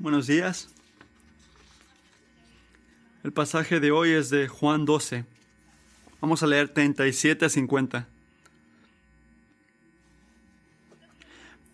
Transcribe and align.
Buenos 0.00 0.28
días. 0.28 0.68
El 3.24 3.32
pasaje 3.32 3.80
de 3.80 3.90
hoy 3.90 4.10
es 4.10 4.30
de 4.30 4.46
Juan 4.46 4.84
12. 4.84 5.24
Vamos 6.20 6.40
a 6.40 6.46
leer 6.46 6.68
37 6.68 7.44
a 7.44 7.48
50. 7.48 8.06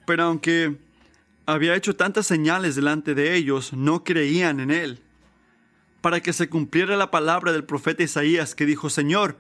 Pero 0.07 0.23
aunque 0.23 0.75
había 1.45 1.77
hecho 1.77 1.97
tantas 1.97 2.27
señales 2.27 2.77
delante 2.77 3.15
de 3.15 3.35
ellos, 3.35 3.75
no 3.75 4.05
creían 4.05 4.59
en 4.59 4.71
él. 4.71 5.01
Para 6.01 6.23
que 6.23 6.33
se 6.33 6.49
cumpliera 6.49 6.97
la 6.97 7.11
palabra 7.11 7.53
del 7.53 7.65
profeta 7.65 8.05
Isaías 8.05 8.55
que 8.55 8.65
dijo, 8.65 8.89
Señor, 8.89 9.37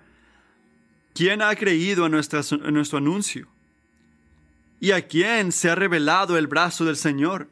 ¿quién 1.14 1.40
ha 1.40 1.56
creído 1.56 2.04
en, 2.04 2.12
en 2.12 2.74
nuestro 2.74 2.98
anuncio? 2.98 3.48
¿Y 4.78 4.90
a 4.90 5.06
quién 5.08 5.52
se 5.52 5.70
ha 5.70 5.74
revelado 5.74 6.36
el 6.36 6.48
brazo 6.48 6.84
del 6.84 6.96
Señor? 6.96 7.48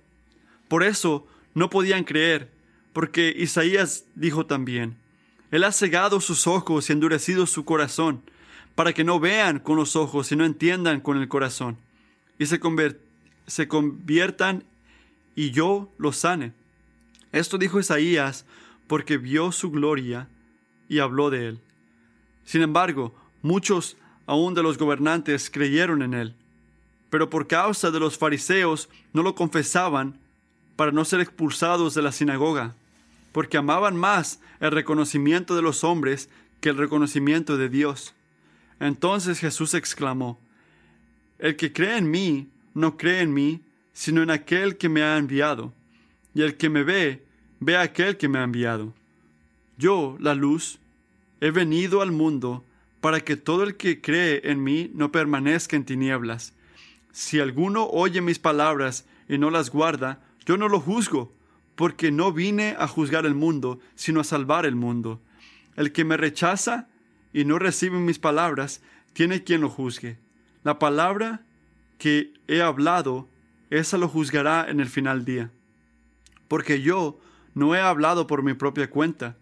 Por 0.73 0.85
eso 0.85 1.27
no 1.53 1.69
podían 1.69 2.03
creer, 2.03 2.49
porque 2.95 3.35
Isaías 3.37 4.07
dijo 4.15 4.47
también, 4.47 4.97
Él 5.51 5.65
ha 5.65 5.73
cegado 5.73 6.19
sus 6.19 6.47
ojos 6.47 6.89
y 6.89 6.95
endurecido 6.95 7.45
su 7.45 7.67
corazón, 7.67 8.23
para 8.75 8.95
que 8.95 9.05
no 9.05 9.21
vean 9.21 9.59
con 9.59 9.77
los 9.77 9.97
ojos 9.97 10.33
y 10.33 10.37
no 10.37 10.47
entiendan 10.47 11.03
con 11.03 11.19
el 11.19 11.29
corazón, 11.29 11.77
y 12.39 12.47
se, 12.47 12.59
se 13.47 13.69
conviertan 13.69 14.65
y 15.37 15.51
yo 15.51 15.93
los 15.99 16.17
sane. 16.17 16.55
Esto 17.33 17.59
dijo 17.59 17.79
Isaías 17.79 18.47
porque 18.87 19.19
vio 19.19 19.53
su 19.53 19.71
gloria 19.71 20.27
y 20.89 21.01
habló 21.01 21.29
de 21.29 21.49
él. 21.49 21.59
Sin 22.47 22.63
embargo, 22.63 23.15
muchos 23.43 23.99
aún 24.25 24.55
de 24.55 24.63
los 24.63 24.79
gobernantes 24.79 25.51
creyeron 25.51 26.01
en 26.01 26.15
él, 26.15 26.35
pero 27.11 27.29
por 27.29 27.47
causa 27.47 27.91
de 27.91 28.01
los 28.01 28.17
fariseos 28.17 28.89
no 29.13 29.23
lo 29.23 29.35
confesaban 29.35 30.22
para 30.77 30.93
no 30.93 31.05
ser 31.05 31.21
expulsados 31.21 31.95
de 31.95 32.03
la 32.03 32.13
sinagoga, 32.13 32.75
porque 33.33 33.57
amaban 33.57 33.97
más 33.97 34.41
el 34.61 34.71
reconocimiento 34.71 35.57
de 35.57 35.63
los 35.63 35.85
hombres 35.85 36.29
que 36.61 36.69
el 36.69 36.77
reconocimiento 36.77 37.57
de 37.57 37.69
Dios. 37.69 38.15
Entonces 38.81 39.39
Jesús 39.39 39.75
exclamó, 39.75 40.39
El 41.39 41.57
que 41.57 41.73
cree 41.73 41.97
en 41.99 42.11
mí, 42.11 42.49
no 42.75 42.97
cree 42.97 43.21
en 43.21 43.35
mí, 43.35 43.61
sino 43.93 44.23
en 44.23 44.31
aquel 44.31 44.77
que 44.77 44.89
me 44.89 45.03
ha 45.03 45.19
enviado. 45.19 45.73
Y 46.35 46.43
el 46.43 46.57
que 46.57 46.71
me 46.71 46.83
ve, 46.83 47.25
ve 47.61 47.77
a 47.77 47.83
aquel 47.83 48.17
que 48.17 48.29
me 48.29 48.39
ha 48.39 48.45
enviado. 48.45 48.95
Yo, 49.77 50.17
la 50.21 50.35
luz, 50.35 50.79
he 51.41 51.51
venido 51.51 52.03
al 52.03 52.13
mundo 52.13 52.65
para 53.01 53.21
que 53.21 53.37
todo 53.37 53.65
el 53.65 53.77
que 53.77 54.01
cree 54.01 54.41
en 54.45 54.63
mí 54.63 54.91
no 54.95 55.11
permanezca 55.11 55.77
en 55.77 55.85
tinieblas. 55.85 56.55
Si 57.11 57.41
alguno 57.41 57.87
oye 57.89 58.21
mis 58.21 58.39
palabras 58.39 59.05
y 59.29 59.39
no 59.39 59.51
las 59.51 59.71
guarda, 59.71 60.21
yo 60.45 60.57
no 60.57 60.69
lo 60.69 60.81
juzgo, 60.81 61.33
porque 61.75 62.11
no 62.11 62.33
vine 62.33 62.77
a 62.79 62.87
juzgar 62.87 63.27
el 63.27 63.35
mundo, 63.35 63.81
sino 63.95 64.21
a 64.21 64.25
salvar 64.25 64.67
el 64.67 64.77
mundo. 64.77 65.21
El 65.77 65.93
que 65.93 66.05
me 66.05 66.17
rechaza 66.17 66.89
y 67.33 67.45
no 67.45 67.59
recibe 67.59 67.99
mis 67.99 68.19
palabras, 68.19 68.83
tiene 69.13 69.43
quien 69.43 69.61
lo 69.61 69.71
juzgue. 69.71 70.19
La 70.65 70.79
palabra 70.79 71.43
que 71.99 72.35
he 72.47 72.61
hablado, 72.61 73.29
esa 73.71 73.97
lo 73.97 74.09
juzgará 74.09 74.67
en 74.69 74.81
el 74.81 74.89
final 74.89 75.25
día. 75.25 75.51
Porque 76.49 76.83
yo 76.83 77.19
no 77.55 77.75
he 77.75 77.81
hablado 77.81 78.27
por 78.27 78.43
mi 78.43 78.55
propia 78.55 78.91
cuenta, 78.91 79.37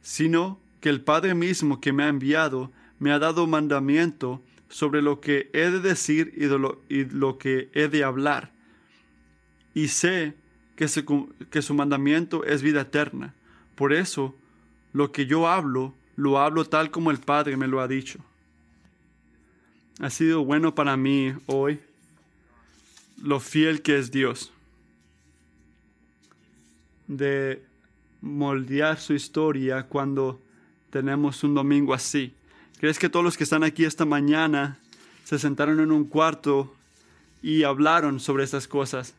sino 0.00 0.60
que 0.80 0.88
el 0.88 1.02
Padre 1.02 1.34
mismo 1.34 1.80
que 1.80 1.92
me 1.92 2.04
ha 2.04 2.08
enviado 2.08 2.72
me 2.98 3.12
ha 3.12 3.18
dado 3.18 3.46
mandamiento 3.46 4.42
sobre 4.68 5.02
lo 5.02 5.20
que 5.20 5.50
he 5.52 5.70
de 5.70 5.80
decir 5.80 6.32
y, 6.36 6.46
lo, 6.46 6.80
y 6.88 7.04
lo 7.04 7.38
que 7.38 7.70
he 7.74 7.88
de 7.88 8.04
hablar. 8.04 8.52
Y 9.74 9.88
sé 9.88 10.34
que 10.76 10.88
su, 11.62 11.74
mandamiento 11.74 12.44
es 12.44 12.62
vida 12.62 12.82
eterna. 12.82 13.34
Por 13.74 13.92
eso, 13.92 14.34
lo 14.92 15.12
que 15.12 15.26
yo 15.26 15.48
hablo, 15.48 15.94
lo 16.16 16.38
hablo 16.38 16.64
tal 16.64 16.90
como 16.90 17.10
el 17.10 17.18
Padre 17.18 17.56
me 17.56 17.68
lo 17.68 17.80
ha 17.80 17.88
dicho. 17.88 18.18
Ha 20.00 20.10
sido 20.10 20.44
bueno 20.44 20.74
para 20.74 20.96
mí 20.96 21.32
hoy 21.46 21.80
lo 23.22 23.38
fiel 23.38 23.82
que 23.82 23.98
es 23.98 24.10
Dios, 24.10 24.52
de 27.06 27.62
moldear 28.20 28.98
su 28.98 29.14
historia 29.14 29.84
cuando 29.84 30.40
tenemos 30.90 31.44
un 31.44 31.54
domingo 31.54 31.94
así. 31.94 32.34
¿Crees 32.80 32.98
que 32.98 33.08
todos 33.08 33.24
los 33.24 33.36
que 33.36 33.44
están 33.44 33.62
aquí 33.62 33.84
esta 33.84 34.04
mañana 34.04 34.78
se 35.24 35.38
sentaron 35.38 35.78
en 35.80 35.92
un 35.92 36.04
cuarto 36.04 36.74
y 37.40 37.62
hablaron 37.62 38.18
sobre 38.18 38.44
estas 38.44 38.66
cosas? 38.66 39.14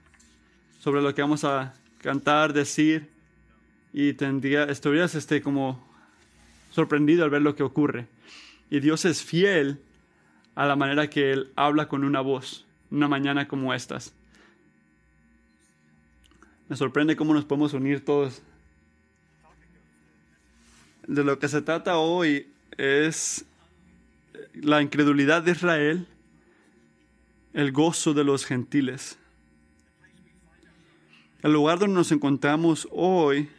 Sobre 0.85 1.01
lo 1.01 1.15
que 1.15 1.23
vamos 1.23 1.43
a 1.43 1.73
cantar, 1.97 2.53
decir, 2.53 3.09
y 3.91 4.13
tendría, 4.13 4.65
estarías 4.65 5.15
este, 5.15 5.41
como 5.41 5.83
sorprendido 6.69 7.23
al 7.23 7.31
ver 7.31 7.41
lo 7.41 7.55
que 7.55 7.63
ocurre. 7.63 8.05
Y 8.69 8.81
Dios 8.81 9.03
es 9.05 9.23
fiel 9.23 9.79
a 10.53 10.67
la 10.67 10.75
manera 10.75 11.09
que 11.09 11.31
Él 11.31 11.51
habla 11.55 11.87
con 11.87 12.03
una 12.03 12.21
voz, 12.21 12.67
una 12.91 13.07
mañana 13.07 13.47
como 13.47 13.73
estas. 13.73 14.13
Me 16.69 16.75
sorprende 16.75 17.15
cómo 17.15 17.33
nos 17.33 17.45
podemos 17.45 17.73
unir 17.73 18.05
todos. 18.05 18.43
De 21.07 21.23
lo 21.23 21.39
que 21.39 21.47
se 21.47 21.63
trata 21.63 21.97
hoy 21.97 22.47
es 22.77 23.43
la 24.53 24.83
incredulidad 24.83 25.41
de 25.41 25.53
Israel, 25.53 26.07
el 27.55 27.71
gozo 27.71 28.13
de 28.13 28.23
los 28.23 28.45
gentiles. 28.45 29.17
El 31.45 31.53
lugar 31.53 31.77
donde 31.77 31.93
nos 31.93 32.11
encontramos 32.11 32.87
hoy 32.91 33.49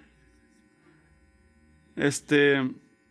este, 1.95 2.69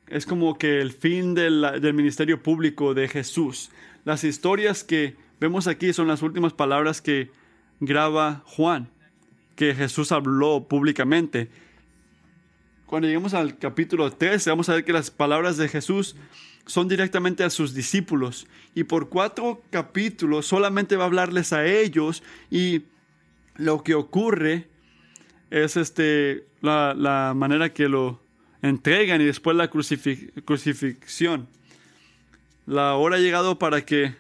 es 0.10 0.26
como 0.26 0.58
que 0.58 0.82
el 0.82 0.92
fin 0.92 1.34
del, 1.34 1.80
del 1.80 1.94
ministerio 1.94 2.44
público 2.44 2.94
de 2.94 3.08
Jesús. 3.08 3.72
Las 4.04 4.26
historias 4.26 4.84
que 4.84 5.16
vemos 5.40 5.68
aquí 5.68 5.94
son 5.94 6.10
las 6.10 6.22
últimas 6.22 6.52
palabras 6.52 7.02
que 7.02 7.32
graba 7.80 8.44
Juan, 8.48 8.90
que 9.56 9.74
Jesús 9.74 10.12
habló 10.12 10.68
públicamente. 10.68 11.50
Cuando 12.86 13.08
lleguemos 13.08 13.34
al 13.34 13.58
capítulo 13.58 14.12
13, 14.12 14.50
vamos 14.50 14.68
a 14.68 14.74
ver 14.74 14.84
que 14.84 14.92
las 14.92 15.10
palabras 15.10 15.56
de 15.56 15.70
Jesús 15.70 16.18
son 16.66 16.90
directamente 16.90 17.46
a 17.46 17.50
sus 17.50 17.74
discípulos. 17.74 18.46
Y 18.74 18.84
por 18.84 19.08
cuatro 19.08 19.64
capítulos 19.70 20.48
solamente 20.48 20.98
va 20.98 21.06
a 21.06 21.08
hablarles 21.08 21.54
a 21.54 21.66
ellos 21.66 22.24
y 22.52 22.82
lo 23.56 23.84
que 23.84 23.96
ocurre 23.96 24.68
es 25.50 25.78
este, 25.78 26.46
la, 26.62 27.34
manera 27.36 27.74
que 27.74 27.88
lo 27.88 28.22
entregan 28.62 29.22
y 29.22 29.26
después 29.26 29.56
la 29.56 29.70
crucifixión. 29.70 31.48
La 32.66 32.96
hora 32.96 33.18
ha 33.18 33.20
llegado 33.20 33.60
para 33.60 33.86
que 33.86 34.16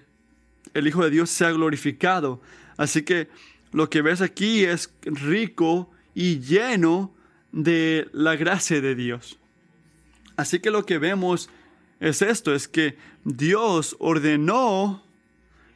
el 0.73 0.87
Hijo 0.87 1.03
de 1.03 1.09
Dios 1.09 1.29
sea 1.29 1.51
glorificado. 1.51 2.41
Así 2.77 3.03
que 3.03 3.27
lo 3.71 3.89
que 3.89 4.01
ves 4.01 4.21
aquí 4.21 4.63
es 4.63 4.91
rico 5.03 5.91
y 6.13 6.39
lleno 6.39 7.13
de 7.51 8.07
la 8.13 8.35
gracia 8.35 8.81
de 8.81 8.95
Dios. 8.95 9.37
Así 10.37 10.59
que 10.59 10.69
lo 10.69 10.85
que 10.85 10.97
vemos 10.97 11.49
es 11.99 12.21
esto, 12.21 12.53
es 12.53 12.67
que 12.67 12.97
Dios 13.23 13.95
ordenó 13.99 15.03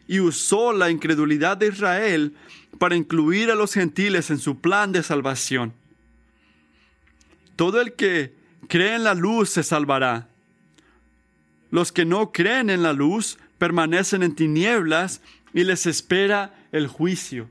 y 0.08 0.20
usó 0.20 0.74
la 0.74 0.90
incredulidad 0.90 1.58
de 1.58 1.68
Israel 1.68 2.34
para 2.78 2.96
incluir 2.96 3.52
a 3.52 3.56
los 3.56 3.74
gentiles 3.74 4.30
en 4.30 4.40
su 4.40 4.60
plan 4.60 4.92
de 4.92 5.04
salvación. 5.04 5.74
Todo 7.56 7.82
el 7.82 7.94
que 7.94 8.34
cree 8.68 8.96
en 8.96 9.04
la 9.04 9.14
luz 9.14 9.50
se 9.50 9.64
salvará. 9.64 10.30
Los 11.72 11.92
que 11.92 12.06
no 12.06 12.32
creen 12.32 12.70
en 12.70 12.84
la 12.84 12.94
luz 12.94 13.38
permanecen 13.58 14.24
en 14.24 14.36
tinieblas 14.36 15.22
y 15.54 15.64
les 15.64 15.86
espera 15.86 16.54
el 16.72 16.88
juicio. 16.88 17.50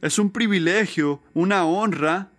Es 0.00 0.18
un 0.18 0.30
privilegio, 0.30 1.22
una 1.34 1.64
honra 1.64 2.30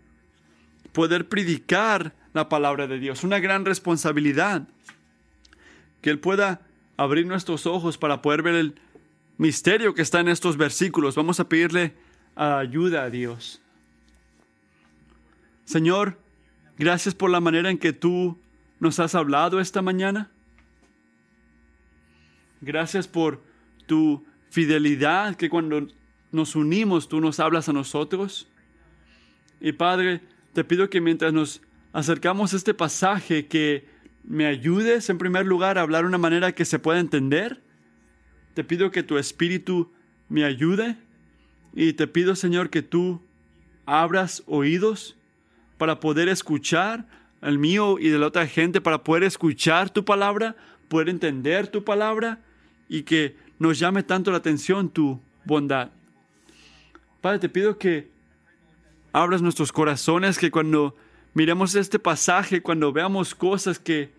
poder 0.94 1.28
predicar 1.28 2.14
la 2.34 2.50
palabra 2.50 2.88
de 2.88 3.00
Dios, 3.00 3.24
una 3.24 3.40
gran 3.40 3.66
responsabilidad 3.66 4.68
que 6.02 6.10
Él 6.10 6.20
pueda 6.20 6.62
abrir 7.00 7.26
nuestros 7.26 7.66
ojos 7.66 7.98
para 7.98 8.22
poder 8.22 8.42
ver 8.42 8.56
el 8.56 8.76
misterio 9.38 9.94
que 9.94 10.02
está 10.02 10.20
en 10.20 10.28
estos 10.28 10.58
versículos. 10.58 11.16
Vamos 11.16 11.40
a 11.40 11.48
pedirle 11.48 11.94
ayuda 12.36 13.04
a 13.04 13.10
Dios. 13.10 13.62
Señor, 15.64 16.20
gracias 16.78 17.16
por 17.16 17.30
la 17.30 17.40
manera 17.40 17.70
en 17.70 17.78
que 17.78 17.94
tú 17.94 18.38
nos 18.82 19.00
has 19.00 19.16
hablado 19.16 19.62
esta 19.62 19.82
mañana. 19.82 20.30
Gracias 22.60 23.08
por 23.08 23.42
tu 23.86 24.26
fidelidad, 24.50 25.36
que 25.36 25.50
cuando 25.50 25.88
nos 26.34 26.58
unimos 26.58 27.08
tú 27.08 27.22
nos 27.22 27.40
hablas 27.40 27.70
a 27.70 27.74
nosotros. 27.74 28.46
Y 29.62 29.72
Padre, 29.72 30.20
te 30.52 30.66
pido 30.66 30.90
que 30.90 31.00
mientras 31.00 31.32
nos 31.32 31.62
acercamos 31.94 32.54
a 32.54 32.58
este 32.58 32.74
pasaje 32.74 33.48
que 33.48 33.88
me 34.30 34.46
ayudes 34.46 35.10
en 35.10 35.18
primer 35.18 35.48
lugar 35.48 35.78
a 35.78 35.82
hablar 35.82 36.04
de 36.04 36.10
una 36.10 36.20
manera 36.20 36.52
que 36.52 36.64
se 36.64 36.78
pueda 36.78 37.00
entender. 37.00 37.64
Te 38.54 38.64
pido 38.64 38.92
que 38.92 39.02
tu 39.02 39.18
espíritu 39.18 39.92
me 40.30 40.46
ayude 40.46 40.98
y 41.74 41.94
te 41.94 42.06
pido, 42.06 42.36
Señor, 42.36 42.70
que 42.70 42.84
tú 42.84 43.22
abras 43.88 44.44
oídos 44.46 45.18
para 45.80 46.00
poder 46.00 46.30
escuchar 46.30 47.08
el 47.42 47.58
mío 47.58 47.98
y 48.00 48.10
de 48.10 48.20
la 48.20 48.28
otra 48.28 48.46
gente, 48.46 48.82
para 48.82 49.04
poder 49.04 49.24
escuchar 49.24 49.90
tu 49.90 50.06
palabra, 50.06 50.56
poder 50.90 51.10
entender 51.10 51.68
tu 51.68 51.84
palabra 51.84 52.40
y 52.88 53.02
que 53.02 53.36
nos 53.58 53.80
llame 53.80 54.04
tanto 54.04 54.30
la 54.30 54.38
atención 54.38 54.92
tu 54.92 55.20
bondad. 55.44 55.90
Padre, 57.20 57.40
te 57.40 57.50
pido 57.50 57.80
que 57.80 58.12
abras 59.12 59.42
nuestros 59.42 59.72
corazones, 59.72 60.38
que 60.38 60.52
cuando 60.52 60.96
miremos 61.34 61.74
este 61.74 61.98
pasaje, 61.98 62.62
cuando 62.62 62.94
veamos 62.94 63.34
cosas 63.34 63.80
que 63.80 64.19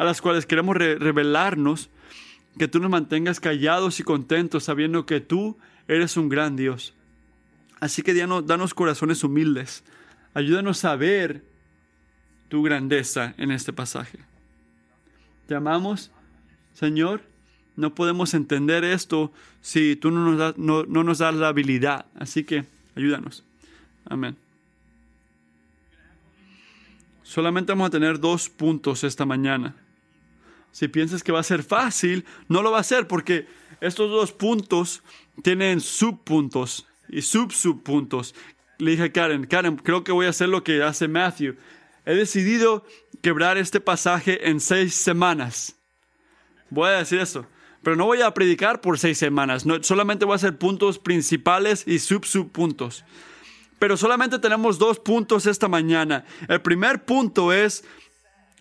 a 0.00 0.04
las 0.04 0.22
cuales 0.22 0.46
queremos 0.46 0.78
revelarnos, 0.78 1.90
que 2.56 2.68
tú 2.68 2.80
nos 2.80 2.90
mantengas 2.90 3.38
callados 3.38 4.00
y 4.00 4.02
contentos 4.02 4.64
sabiendo 4.64 5.04
que 5.04 5.20
tú 5.20 5.58
eres 5.88 6.16
un 6.16 6.30
gran 6.30 6.56
Dios. 6.56 6.94
Así 7.80 8.00
que 8.00 8.14
danos, 8.14 8.46
danos 8.46 8.72
corazones 8.72 9.22
humildes. 9.24 9.84
Ayúdanos 10.32 10.86
a 10.86 10.96
ver 10.96 11.44
tu 12.48 12.62
grandeza 12.62 13.34
en 13.36 13.50
este 13.50 13.74
pasaje. 13.74 14.18
Te 15.46 15.54
amamos, 15.54 16.10
Señor. 16.72 17.20
No 17.76 17.94
podemos 17.94 18.32
entender 18.32 18.84
esto 18.84 19.34
si 19.60 19.96
tú 19.96 20.10
no 20.10 20.32
nos, 20.32 20.56
no 20.56 21.04
nos 21.04 21.18
das 21.18 21.34
la 21.34 21.48
habilidad. 21.48 22.06
Así 22.14 22.44
que 22.44 22.64
ayúdanos. 22.96 23.44
Amén. 24.06 24.34
Solamente 27.22 27.72
vamos 27.72 27.88
a 27.88 27.90
tener 27.90 28.18
dos 28.18 28.48
puntos 28.48 29.04
esta 29.04 29.26
mañana. 29.26 29.76
Si 30.72 30.88
piensas 30.88 31.22
que 31.22 31.32
va 31.32 31.40
a 31.40 31.44
ser 31.44 31.62
fácil, 31.62 32.24
no 32.48 32.62
lo 32.62 32.70
va 32.70 32.80
a 32.80 32.84
ser 32.84 33.06
porque 33.06 33.46
estos 33.80 34.10
dos 34.10 34.32
puntos 34.32 35.02
tienen 35.42 35.80
subpuntos 35.80 36.86
y 37.08 37.22
subsubpuntos. 37.22 38.34
Le 38.78 38.92
dije 38.92 39.04
a 39.04 39.12
Karen, 39.12 39.46
Karen, 39.46 39.76
creo 39.76 40.04
que 40.04 40.12
voy 40.12 40.26
a 40.26 40.30
hacer 40.30 40.48
lo 40.48 40.64
que 40.64 40.82
hace 40.82 41.08
Matthew. 41.08 41.56
He 42.06 42.14
decidido 42.14 42.84
quebrar 43.22 43.58
este 43.58 43.80
pasaje 43.80 44.48
en 44.48 44.60
seis 44.60 44.94
semanas. 44.94 45.76
Voy 46.70 46.88
a 46.88 46.98
decir 46.98 47.20
eso. 47.20 47.46
Pero 47.82 47.96
no 47.96 48.06
voy 48.06 48.20
a 48.20 48.32
predicar 48.34 48.80
por 48.80 48.98
seis 48.98 49.18
semanas. 49.18 49.64
No, 49.64 49.82
solamente 49.82 50.24
voy 50.24 50.34
a 50.34 50.36
hacer 50.36 50.58
puntos 50.58 50.98
principales 50.98 51.84
y 51.86 51.98
subsubpuntos. 51.98 53.04
Pero 53.78 53.96
solamente 53.96 54.38
tenemos 54.38 54.78
dos 54.78 54.98
puntos 54.98 55.46
esta 55.46 55.66
mañana. 55.66 56.24
El 56.48 56.60
primer 56.60 57.04
punto 57.04 57.52
es 57.52 57.84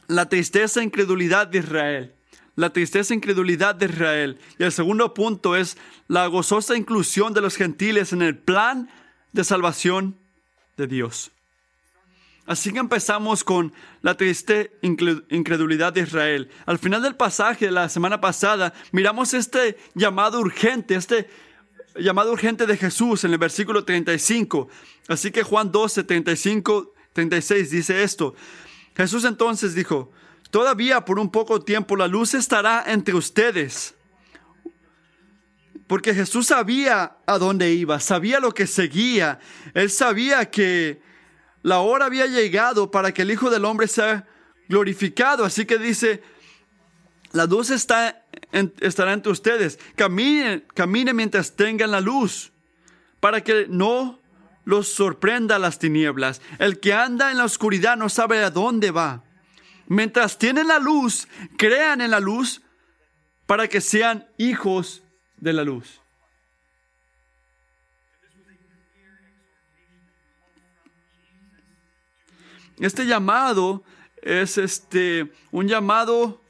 la 0.09 0.27
tristeza 0.27 0.81
e 0.81 0.83
incredulidad 0.83 1.47
de 1.47 1.59
Israel. 1.59 2.15
La 2.55 2.71
tristeza 2.71 3.13
e 3.13 3.15
incredulidad 3.15 3.75
de 3.75 3.85
Israel. 3.85 4.39
Y 4.57 4.63
el 4.63 4.71
segundo 4.71 5.13
punto 5.13 5.55
es 5.55 5.77
la 6.07 6.25
gozosa 6.27 6.75
inclusión 6.75 7.33
de 7.33 7.41
los 7.41 7.55
gentiles 7.55 8.11
en 8.11 8.23
el 8.23 8.37
plan 8.37 8.89
de 9.31 9.43
salvación 9.43 10.17
de 10.75 10.87
Dios. 10.87 11.31
Así 12.47 12.73
que 12.73 12.79
empezamos 12.79 13.43
con 13.43 13.71
la 14.01 14.17
triste 14.17 14.71
incredulidad 14.81 15.93
de 15.93 16.01
Israel. 16.01 16.49
Al 16.65 16.79
final 16.79 17.03
del 17.03 17.15
pasaje 17.15 17.65
de 17.65 17.71
la 17.71 17.87
semana 17.87 18.19
pasada, 18.19 18.73
miramos 18.91 19.35
este 19.35 19.77
llamado 19.93 20.39
urgente, 20.39 20.95
este 20.95 21.29
llamado 21.95 22.31
urgente 22.31 22.65
de 22.65 22.77
Jesús 22.77 23.23
en 23.23 23.33
el 23.33 23.37
versículo 23.37 23.85
35. 23.85 24.67
Así 25.07 25.29
que 25.29 25.43
Juan 25.43 25.71
12, 25.71 26.03
35, 26.03 26.95
36 27.13 27.69
dice 27.69 28.01
esto. 28.01 28.33
Jesús 28.99 29.23
entonces 29.23 29.75
dijo, 29.75 30.11
todavía 30.51 31.05
por 31.05 31.19
un 31.19 31.31
poco 31.31 31.61
tiempo 31.61 31.95
la 31.95 32.05
luz 32.05 32.33
estará 32.33 32.83
entre 32.85 33.13
ustedes. 33.13 33.95
Porque 35.87 36.13
Jesús 36.13 36.47
sabía 36.47 37.15
a 37.25 37.37
dónde 37.37 37.71
iba, 37.71 38.01
sabía 38.01 38.41
lo 38.41 38.53
que 38.53 38.67
seguía. 38.67 39.39
Él 39.73 39.89
sabía 39.89 40.51
que 40.51 41.01
la 41.63 41.79
hora 41.79 42.07
había 42.07 42.25
llegado 42.25 42.91
para 42.91 43.13
que 43.13 43.21
el 43.21 43.31
Hijo 43.31 43.49
del 43.49 43.63
Hombre 43.63 43.87
sea 43.87 44.27
glorificado. 44.67 45.45
Así 45.45 45.65
que 45.65 45.77
dice, 45.77 46.21
la 47.31 47.45
luz 47.45 47.69
está 47.69 48.25
estará 48.81 49.13
entre 49.13 49.31
ustedes. 49.31 49.79
Caminen, 49.95 50.65
caminen 50.73 51.15
mientras 51.15 51.55
tengan 51.55 51.91
la 51.91 52.01
luz, 52.01 52.51
para 53.21 53.41
que 53.45 53.65
no 53.69 54.18
los 54.69 54.87
sorprenda 54.87 55.57
las 55.57 55.79
tinieblas. 55.79 56.41
El 56.59 56.79
que 56.79 56.93
anda 56.93 57.31
en 57.31 57.37
la 57.37 57.45
oscuridad 57.45 57.97
no 57.97 58.07
sabe 58.07 58.43
a 58.43 58.51
dónde 58.51 58.91
va. 58.91 59.23
Mientras 59.87 60.37
tienen 60.37 60.67
la 60.67 60.77
luz, 60.77 61.27
crean 61.57 62.01
en 62.01 62.11
la 62.11 62.19
luz 62.19 62.61
para 63.47 63.67
que 63.67 63.81
sean 63.81 64.27
hijos 64.37 65.01
de 65.37 65.53
la 65.53 65.63
luz. 65.63 65.99
Este 72.77 73.07
llamado 73.07 73.83
es 74.21 74.59
este 74.59 75.33
un 75.51 75.67
llamado 75.67 76.43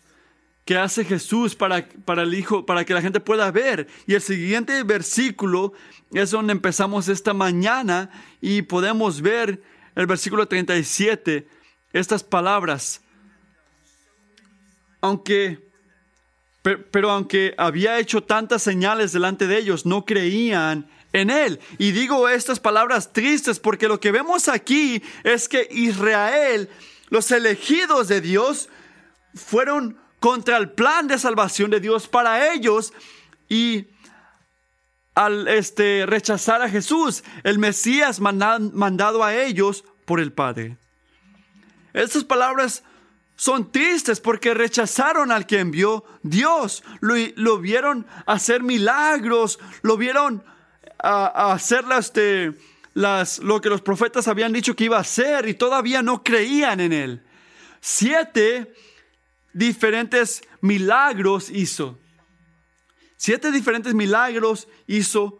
que 0.69 0.77
hace 0.77 1.03
Jesús 1.03 1.55
para, 1.55 1.89
para 2.05 2.21
el 2.21 2.35
Hijo, 2.35 2.63
para 2.63 2.85
que 2.85 2.93
la 2.93 3.01
gente 3.01 3.19
pueda 3.19 3.49
ver. 3.49 3.87
Y 4.05 4.13
el 4.13 4.21
siguiente 4.21 4.83
versículo 4.83 5.73
es 6.13 6.29
donde 6.29 6.51
empezamos 6.51 7.07
esta 7.07 7.33
mañana 7.33 8.11
y 8.39 8.61
podemos 8.61 9.19
ver 9.19 9.63
el 9.95 10.05
versículo 10.05 10.47
37, 10.47 11.47
estas 11.91 12.23
palabras. 12.23 13.01
Aunque, 15.01 15.71
pero 16.61 17.09
aunque 17.09 17.55
había 17.57 17.97
hecho 17.97 18.21
tantas 18.21 18.61
señales 18.61 19.11
delante 19.11 19.47
de 19.47 19.57
ellos, 19.57 19.87
no 19.87 20.05
creían 20.05 20.87
en 21.13 21.31
él. 21.31 21.59
Y 21.79 21.93
digo 21.93 22.29
estas 22.29 22.59
palabras 22.59 23.11
tristes 23.11 23.59
porque 23.59 23.87
lo 23.87 23.99
que 23.99 24.11
vemos 24.11 24.47
aquí 24.47 25.01
es 25.23 25.49
que 25.49 25.67
Israel, 25.71 26.69
los 27.09 27.31
elegidos 27.31 28.07
de 28.07 28.21
Dios, 28.21 28.69
fueron 29.33 29.97
contra 30.19 30.57
el 30.57 30.71
plan 30.71 31.07
de 31.07 31.17
salvación 31.17 31.71
de 31.71 31.79
Dios 31.79 32.07
para 32.07 32.53
ellos 32.53 32.93
y 33.47 33.87
al 35.15 35.47
este, 35.47 36.05
rechazar 36.05 36.61
a 36.61 36.69
Jesús, 36.69 37.23
el 37.43 37.59
Mesías 37.59 38.19
mandado 38.19 39.23
a 39.23 39.35
ellos 39.35 39.83
por 40.05 40.19
el 40.19 40.31
Padre. 40.31 40.77
Estas 41.93 42.23
palabras 42.23 42.83
son 43.35 43.71
tristes 43.71 44.19
porque 44.19 44.53
rechazaron 44.53 45.31
al 45.31 45.45
que 45.45 45.59
envió 45.59 46.05
Dios. 46.23 46.83
Lo, 47.01 47.57
vieron 47.57 48.05
hacer 48.25 48.63
milagros, 48.63 49.59
lo 49.81 49.97
vieron 49.97 50.43
hacer 50.99 51.85
este, 51.97 52.53
las, 52.93 53.39
lo 53.39 53.61
que 53.61 53.69
los 53.69 53.81
profetas 53.81 54.27
habían 54.27 54.53
dicho 54.53 54.75
que 54.75 54.85
iba 54.85 54.97
a 54.97 55.01
hacer 55.01 55.47
y 55.47 55.53
todavía 55.53 56.01
no 56.01 56.23
creían 56.23 56.79
en 56.79 56.93
él. 56.93 57.23
Siete 57.81 58.73
diferentes 59.53 60.41
milagros 60.61 61.49
hizo. 61.49 61.99
Siete 63.17 63.51
diferentes 63.51 63.93
milagros 63.93 64.67
hizo 64.87 65.39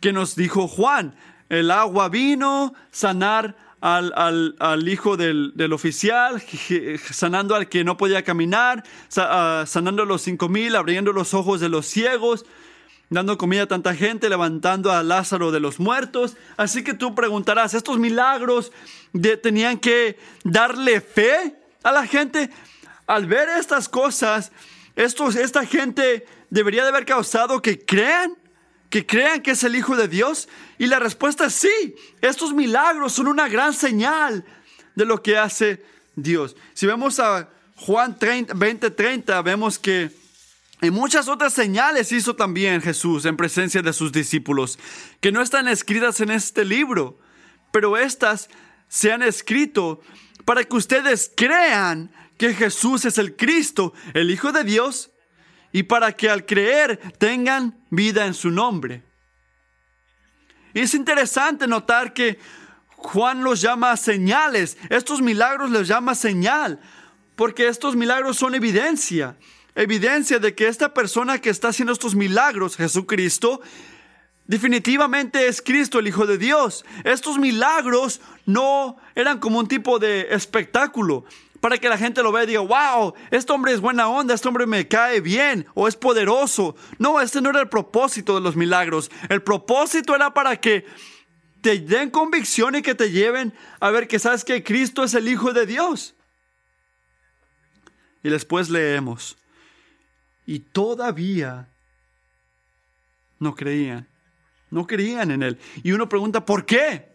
que 0.00 0.12
nos 0.12 0.34
dijo 0.34 0.66
Juan. 0.66 1.16
El 1.48 1.70
agua 1.70 2.08
vino, 2.08 2.74
sanar 2.90 3.56
al, 3.80 4.88
hijo 4.88 5.16
del, 5.16 5.72
oficial, 5.72 6.42
sanando 7.10 7.54
al 7.54 7.68
que 7.68 7.84
no 7.84 7.96
podía 7.96 8.22
caminar, 8.24 8.82
ah, 9.16 9.64
sanando 9.66 10.02
a 10.02 10.06
los 10.06 10.22
cinco 10.22 10.48
mil, 10.48 10.74
abriendo 10.76 11.12
los 11.12 11.34
ojos 11.34 11.60
de 11.60 11.68
los 11.68 11.86
ciegos, 11.86 12.44
dando 13.10 13.38
comida 13.38 13.62
a 13.62 13.66
tanta 13.66 13.94
gente, 13.94 14.28
levantando 14.28 14.92
a 14.92 15.02
Lázaro 15.02 15.50
de 15.50 15.60
los 15.60 15.80
muertos. 15.80 16.36
Así 16.56 16.82
que 16.84 16.94
tú 16.94 17.14
preguntarás, 17.14 17.74
¿estos 17.74 17.98
milagros 17.98 18.72
tenían 19.42 19.78
que 19.78 20.18
darle 20.44 21.00
fe 21.00 21.56
a 21.82 21.92
la 21.92 22.06
gente? 22.06 22.50
Al 23.08 23.26
ver 23.26 23.48
estas 23.48 23.88
cosas, 23.88 24.52
esta 24.94 25.64
gente 25.64 26.26
debería 26.50 26.82
de 26.82 26.90
haber 26.90 27.06
causado 27.06 27.60
que 27.62 27.84
crean, 27.84 28.36
que 28.90 29.06
crean 29.06 29.40
que 29.40 29.52
es 29.52 29.64
el 29.64 29.74
Hijo 29.74 29.96
de 29.96 30.08
Dios. 30.08 30.48
Y 30.78 30.86
la 30.86 30.98
respuesta 30.98 31.46
es 31.46 31.54
sí, 31.54 31.96
estos 32.20 32.52
milagros 32.52 33.14
son 33.14 33.26
una 33.26 33.48
gran 33.48 33.72
señal 33.72 34.44
de 34.94 35.04
lo 35.06 35.22
que 35.22 35.38
hace 35.38 35.82
Dios. 36.16 36.54
Si 36.74 36.86
vemos 36.86 37.18
a 37.18 37.48
Juan 37.76 38.16
20, 38.20 38.90
30, 38.90 39.42
vemos 39.42 39.78
que 39.78 40.12
y 40.80 40.90
muchas 40.90 41.26
otras 41.26 41.54
señales 41.54 42.12
hizo 42.12 42.36
también 42.36 42.80
Jesús 42.80 43.24
en 43.24 43.36
presencia 43.36 43.82
de 43.82 43.92
sus 43.92 44.12
discípulos, 44.12 44.78
que 45.20 45.32
no 45.32 45.42
están 45.42 45.66
escritas 45.66 46.20
en 46.20 46.30
este 46.30 46.64
libro, 46.64 47.18
pero 47.72 47.96
estas 47.96 48.48
se 48.86 49.10
han 49.10 49.22
escrito 49.22 50.00
para 50.44 50.62
que 50.62 50.76
ustedes 50.76 51.32
crean 51.36 52.12
que 52.38 52.54
Jesús 52.54 53.04
es 53.04 53.18
el 53.18 53.36
Cristo, 53.36 53.92
el 54.14 54.30
Hijo 54.30 54.52
de 54.52 54.64
Dios, 54.64 55.10
y 55.72 55.82
para 55.82 56.12
que 56.12 56.30
al 56.30 56.46
creer 56.46 57.12
tengan 57.18 57.84
vida 57.90 58.24
en 58.24 58.32
su 58.32 58.50
nombre. 58.50 59.02
Y 60.72 60.80
es 60.80 60.94
interesante 60.94 61.66
notar 61.66 62.14
que 62.14 62.38
Juan 62.88 63.44
los 63.44 63.60
llama 63.60 63.96
señales, 63.96 64.78
estos 64.88 65.20
milagros 65.20 65.70
los 65.70 65.86
llama 65.88 66.14
señal, 66.14 66.80
porque 67.36 67.68
estos 67.68 67.96
milagros 67.96 68.36
son 68.36 68.54
evidencia, 68.54 69.36
evidencia 69.74 70.38
de 70.38 70.54
que 70.54 70.68
esta 70.68 70.94
persona 70.94 71.40
que 71.40 71.50
está 71.50 71.68
haciendo 71.68 71.92
estos 71.92 72.14
milagros, 72.14 72.76
Jesucristo, 72.76 73.60
definitivamente 74.46 75.46
es 75.46 75.60
Cristo, 75.62 75.98
el 75.98 76.08
Hijo 76.08 76.26
de 76.26 76.38
Dios. 76.38 76.84
Estos 77.04 77.38
milagros 77.38 78.20
no 78.46 78.96
eran 79.14 79.38
como 79.38 79.58
un 79.58 79.68
tipo 79.68 79.98
de 79.98 80.28
espectáculo 80.30 81.24
para 81.60 81.78
que 81.78 81.88
la 81.88 81.98
gente 81.98 82.22
lo 82.22 82.32
vea 82.32 82.44
y 82.44 82.48
diga, 82.48 82.60
wow, 82.60 83.14
este 83.30 83.52
hombre 83.52 83.72
es 83.72 83.80
buena 83.80 84.08
onda, 84.08 84.34
este 84.34 84.48
hombre 84.48 84.66
me 84.66 84.86
cae 84.86 85.20
bien 85.20 85.66
o 85.74 85.88
es 85.88 85.96
poderoso. 85.96 86.76
No, 86.98 87.20
este 87.20 87.40
no 87.40 87.50
era 87.50 87.60
el 87.60 87.68
propósito 87.68 88.34
de 88.34 88.40
los 88.40 88.56
milagros. 88.56 89.10
El 89.28 89.42
propósito 89.42 90.14
era 90.14 90.32
para 90.32 90.56
que 90.60 90.86
te 91.60 91.78
den 91.78 92.10
convicción 92.10 92.76
y 92.76 92.82
que 92.82 92.94
te 92.94 93.10
lleven 93.10 93.52
a 93.80 93.90
ver 93.90 94.06
que 94.06 94.18
sabes 94.18 94.44
que 94.44 94.62
Cristo 94.62 95.02
es 95.04 95.14
el 95.14 95.28
Hijo 95.28 95.52
de 95.52 95.66
Dios. 95.66 96.14
Y 98.22 98.30
después 98.30 98.68
leemos, 98.68 99.36
y 100.44 100.60
todavía 100.60 101.68
no 103.38 103.54
creían, 103.54 104.08
no 104.70 104.86
creían 104.86 105.30
en 105.30 105.42
Él. 105.42 105.58
Y 105.82 105.92
uno 105.92 106.08
pregunta, 106.08 106.44
¿por 106.44 106.66
qué? 106.66 107.08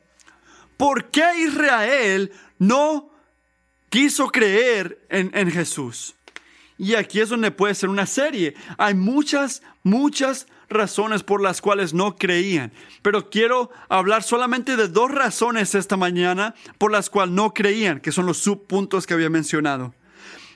¿Por 0.78 1.12
qué 1.12 1.26
Israel 1.40 2.32
no 2.58 3.13
quiso 3.94 4.30
creer 4.30 5.06
en, 5.10 5.30
en 5.36 5.52
Jesús? 5.52 6.16
Y 6.80 6.96
aquí 6.96 7.20
es 7.20 7.30
donde 7.30 7.52
puede 7.52 7.76
ser 7.76 7.90
una 7.90 8.08
serie. 8.08 8.56
Hay 8.80 8.96
muchas, 8.96 9.62
muchas 9.84 10.48
razones 10.68 11.22
por 11.22 11.44
las 11.44 11.62
cuales 11.62 11.94
no 11.94 12.16
creían. 12.16 12.74
Pero 13.04 13.30
quiero 13.30 13.70
hablar 13.90 14.24
solamente 14.24 14.76
de 14.76 14.88
dos 14.88 15.12
razones 15.12 15.76
esta 15.76 15.96
mañana 15.96 16.56
por 16.80 16.92
las 16.92 17.12
cuales 17.12 17.36
no 17.36 17.54
creían, 17.54 18.00
que 18.00 18.12
son 18.12 18.26
los 18.26 18.40
subpuntos 18.40 19.06
que 19.06 19.14
había 19.14 19.30
mencionado. 19.30 19.94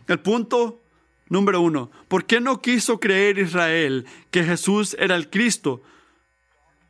El 0.07 0.19
punto 0.19 0.81
número 1.29 1.61
uno, 1.61 1.91
¿por 2.07 2.25
qué 2.25 2.41
no 2.41 2.59
quiso 2.59 2.99
creer 2.99 3.37
Israel 3.37 4.07
que 4.31 4.43
Jesús 4.43 4.97
era 4.99 5.15
el 5.15 5.29
Cristo? 5.29 5.83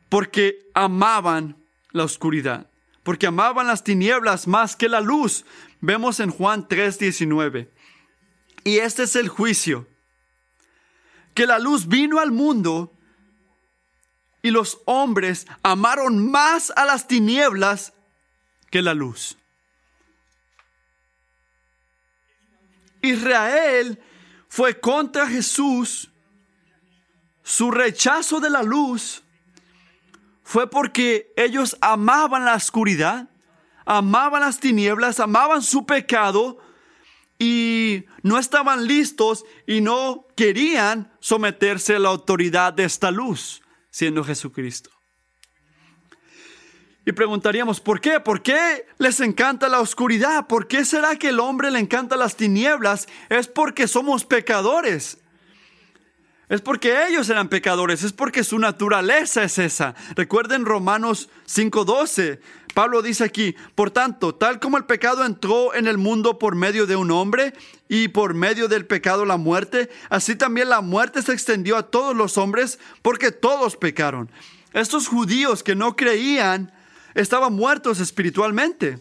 Porque 0.08 0.66
amaban 0.72 1.58
la 1.90 2.04
oscuridad, 2.04 2.70
porque 3.02 3.26
amaban 3.26 3.66
las 3.66 3.84
tinieblas 3.84 4.46
más 4.46 4.76
que 4.76 4.88
la 4.88 5.02
luz. 5.02 5.44
Vemos 5.80 6.20
en 6.20 6.30
Juan 6.30 6.66
3:19. 6.68 7.70
Y 8.64 8.78
este 8.78 9.04
es 9.04 9.16
el 9.16 9.28
juicio, 9.28 9.86
que 11.34 11.46
la 11.46 11.58
luz 11.58 11.88
vino 11.88 12.18
al 12.18 12.32
mundo 12.32 12.92
y 14.42 14.50
los 14.50 14.80
hombres 14.84 15.46
amaron 15.62 16.30
más 16.30 16.72
a 16.76 16.84
las 16.84 17.06
tinieblas 17.06 17.92
que 18.70 18.82
la 18.82 18.94
luz. 18.94 19.36
Israel 23.02 24.02
fue 24.48 24.78
contra 24.80 25.26
Jesús. 25.28 26.10
Su 27.42 27.70
rechazo 27.70 28.40
de 28.40 28.50
la 28.50 28.62
luz 28.62 29.22
fue 30.42 30.68
porque 30.68 31.32
ellos 31.36 31.76
amaban 31.80 32.44
la 32.44 32.54
oscuridad, 32.54 33.28
amaban 33.88 34.42
las 34.42 34.60
tinieblas, 34.60 35.18
amaban 35.18 35.62
su 35.62 35.86
pecado 35.86 36.58
y 37.38 38.04
no 38.22 38.38
estaban 38.38 38.86
listos 38.86 39.46
y 39.66 39.80
no 39.80 40.26
querían 40.36 41.10
someterse 41.20 41.96
a 41.96 41.98
la 41.98 42.10
autoridad 42.10 42.74
de 42.74 42.84
esta 42.84 43.10
luz 43.10 43.62
siendo 43.90 44.22
Jesucristo. 44.22 44.90
Y 47.06 47.12
preguntaríamos, 47.12 47.80
¿por 47.80 48.02
qué? 48.02 48.20
¿Por 48.20 48.42
qué 48.42 48.84
les 48.98 49.20
encanta 49.20 49.70
la 49.70 49.80
oscuridad? 49.80 50.46
¿Por 50.46 50.68
qué 50.68 50.84
será 50.84 51.16
que 51.16 51.30
el 51.30 51.40
hombre 51.40 51.70
le 51.70 51.78
encanta 51.78 52.18
las 52.18 52.36
tinieblas? 52.36 53.08
Es 53.30 53.48
porque 53.48 53.88
somos 53.88 54.26
pecadores. 54.26 55.16
Es 56.50 56.60
porque 56.60 57.06
ellos 57.06 57.28
eran 57.30 57.48
pecadores, 57.48 58.02
es 58.02 58.12
porque 58.12 58.44
su 58.44 58.58
naturaleza 58.58 59.42
es 59.42 59.58
esa. 59.58 59.94
Recuerden 60.14 60.66
Romanos 60.66 61.30
5:12. 61.46 62.40
Pablo 62.74 63.02
dice 63.02 63.24
aquí, 63.24 63.56
por 63.74 63.90
tanto, 63.90 64.34
tal 64.34 64.60
como 64.60 64.76
el 64.76 64.84
pecado 64.84 65.24
entró 65.24 65.74
en 65.74 65.88
el 65.88 65.98
mundo 65.98 66.38
por 66.38 66.54
medio 66.54 66.86
de 66.86 66.96
un 66.96 67.10
hombre 67.10 67.52
y 67.88 68.08
por 68.08 68.34
medio 68.34 68.68
del 68.68 68.86
pecado 68.86 69.24
la 69.24 69.36
muerte, 69.36 69.90
así 70.10 70.36
también 70.36 70.68
la 70.68 70.80
muerte 70.80 71.22
se 71.22 71.32
extendió 71.32 71.76
a 71.76 71.90
todos 71.90 72.16
los 72.16 72.38
hombres 72.38 72.78
porque 73.02 73.32
todos 73.32 73.76
pecaron. 73.76 74.30
Estos 74.72 75.08
judíos 75.08 75.62
que 75.62 75.74
no 75.74 75.96
creían 75.96 76.72
estaban 77.14 77.52
muertos 77.52 78.00
espiritualmente. 78.00 79.00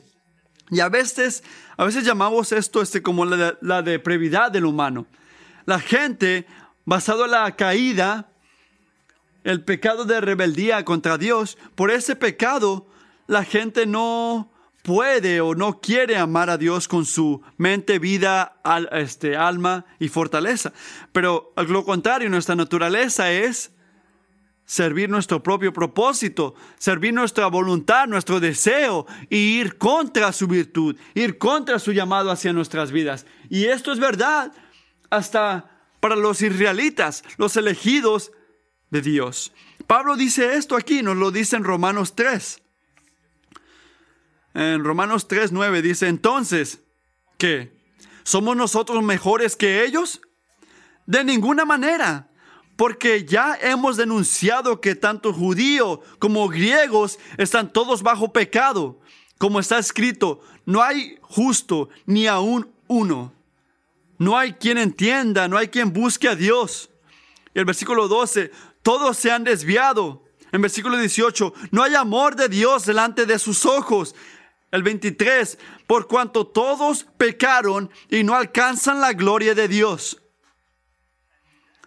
Y 0.69 0.79
a 0.79 0.89
veces, 0.89 1.43
a 1.77 1.85
veces 1.85 2.03
llamamos 2.03 2.51
esto 2.51 2.81
este, 2.81 3.01
como 3.01 3.25
la, 3.25 3.81
depravidad 3.81 4.51
del 4.51 4.65
humano. 4.65 5.05
La 5.65 5.79
gente 5.79 6.45
basado 6.85 7.25
en 7.25 7.31
la 7.31 7.55
caída, 7.55 8.29
el 9.43 9.63
pecado 9.63 10.05
de 10.05 10.19
rebeldía 10.19 10.83
contra 10.83 11.17
Dios, 11.17 11.57
por 11.75 11.91
ese 11.91 12.15
pecado 12.15 12.87
la 13.27 13.43
gente 13.43 13.85
no 13.85 14.51
puede 14.83 15.41
o 15.41 15.53
no 15.53 15.81
quiere 15.81 16.17
amar 16.17 16.49
a 16.49 16.57
Dios 16.57 16.87
con 16.87 17.05
su 17.05 17.41
mente, 17.57 17.99
vida, 17.99 18.61
este, 18.93 19.35
alma 19.35 19.85
y 19.99 20.07
fortaleza. 20.07 20.71
Pero 21.11 21.51
al 21.57 21.67
lo 21.67 21.83
contrario, 21.83 22.29
nuestra 22.29 22.55
naturaleza 22.55 23.31
es 23.31 23.71
servir 24.65 25.09
nuestro 25.09 25.43
propio 25.43 25.73
propósito, 25.73 26.55
servir 26.77 27.13
nuestra 27.13 27.47
voluntad, 27.47 28.07
nuestro 28.07 28.39
deseo 28.39 29.05
y 29.29 29.59
ir 29.59 29.77
contra 29.77 30.31
su 30.31 30.47
virtud, 30.47 30.95
ir 31.15 31.37
contra 31.37 31.79
su 31.79 31.91
llamado 31.91 32.31
hacia 32.31 32.53
nuestras 32.53 32.91
vidas. 32.91 33.25
Y 33.49 33.65
esto 33.65 33.91
es 33.91 33.99
verdad 33.99 34.53
hasta 35.09 35.69
para 35.99 36.15
los 36.15 36.41
israelitas, 36.41 37.23
los 37.37 37.57
elegidos 37.57 38.31
de 38.89 39.01
Dios. 39.01 39.53
Pablo 39.85 40.15
dice 40.15 40.55
esto 40.55 40.75
aquí, 40.75 41.01
nos 41.01 41.17
lo 41.17 41.31
dice 41.31 41.55
en 41.55 41.63
Romanos 41.63 42.15
3. 42.15 42.61
En 44.57 44.83
Romanos 44.83 45.27
3, 45.27 45.51
9 45.51 45.81
dice, 45.81 46.07
entonces, 46.07 46.79
¿qué? 47.37 47.71
¿Somos 48.23 48.57
nosotros 48.57 49.03
mejores 49.03 49.55
que 49.55 49.85
ellos? 49.85 50.19
De 51.05 51.23
ninguna 51.23 51.63
manera, 51.63 52.27
porque 52.75 53.23
ya 53.23 53.57
hemos 53.61 53.95
denunciado 53.95 54.81
que 54.81 54.95
tanto 54.95 55.31
judíos 55.31 55.99
como 56.19 56.49
griegos 56.49 57.19
están 57.37 57.71
todos 57.71 58.03
bajo 58.03 58.33
pecado. 58.33 58.99
Como 59.37 59.59
está 59.59 59.77
escrito, 59.77 60.41
no 60.65 60.81
hay 60.81 61.17
justo 61.21 61.89
ni 62.05 62.27
aún 62.27 62.69
uno 62.87 63.37
no 64.17 64.37
hay 64.37 64.53
quien 64.53 64.77
entienda, 64.77 65.47
no 65.47 65.57
hay 65.57 65.67
quien 65.67 65.93
busque 65.93 66.27
a 66.27 66.35
Dios. 66.35 66.89
Y 67.53 67.59
el 67.59 67.65
versículo 67.65 68.07
12, 68.07 68.51
todos 68.81 69.17
se 69.17 69.31
han 69.31 69.43
desviado. 69.43 70.23
En 70.51 70.61
versículo 70.61 70.97
18, 70.97 71.53
no 71.71 71.83
hay 71.83 71.95
amor 71.95 72.35
de 72.35 72.49
Dios 72.49 72.85
delante 72.85 73.25
de 73.25 73.37
sus 73.37 73.65
ojos. 73.65 74.15
El 74.77 74.83
23, 74.83 75.57
por 75.87 76.07
cuanto 76.07 76.45
todos 76.45 77.07
pecaron 77.17 77.89
y 78.11 78.23
no 78.23 78.35
alcanzan 78.35 79.01
la 79.01 79.13
gloria 79.13 79.55
de 79.55 79.67
Dios. 79.67 80.21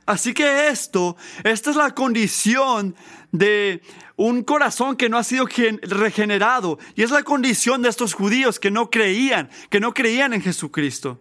Así 0.06 0.34
que 0.34 0.66
esto, 0.66 1.16
esta 1.44 1.70
es 1.70 1.76
la 1.76 1.94
condición 1.94 2.96
de 3.30 3.80
un 4.16 4.42
corazón 4.42 4.96
que 4.96 5.08
no 5.08 5.18
ha 5.18 5.22
sido 5.22 5.46
regenerado. 5.82 6.80
Y 6.96 7.04
es 7.04 7.12
la 7.12 7.22
condición 7.22 7.80
de 7.80 7.90
estos 7.90 8.12
judíos 8.12 8.58
que 8.58 8.72
no 8.72 8.90
creían, 8.90 9.50
que 9.70 9.78
no 9.78 9.94
creían 9.94 10.32
en 10.32 10.42
Jesucristo. 10.42 11.20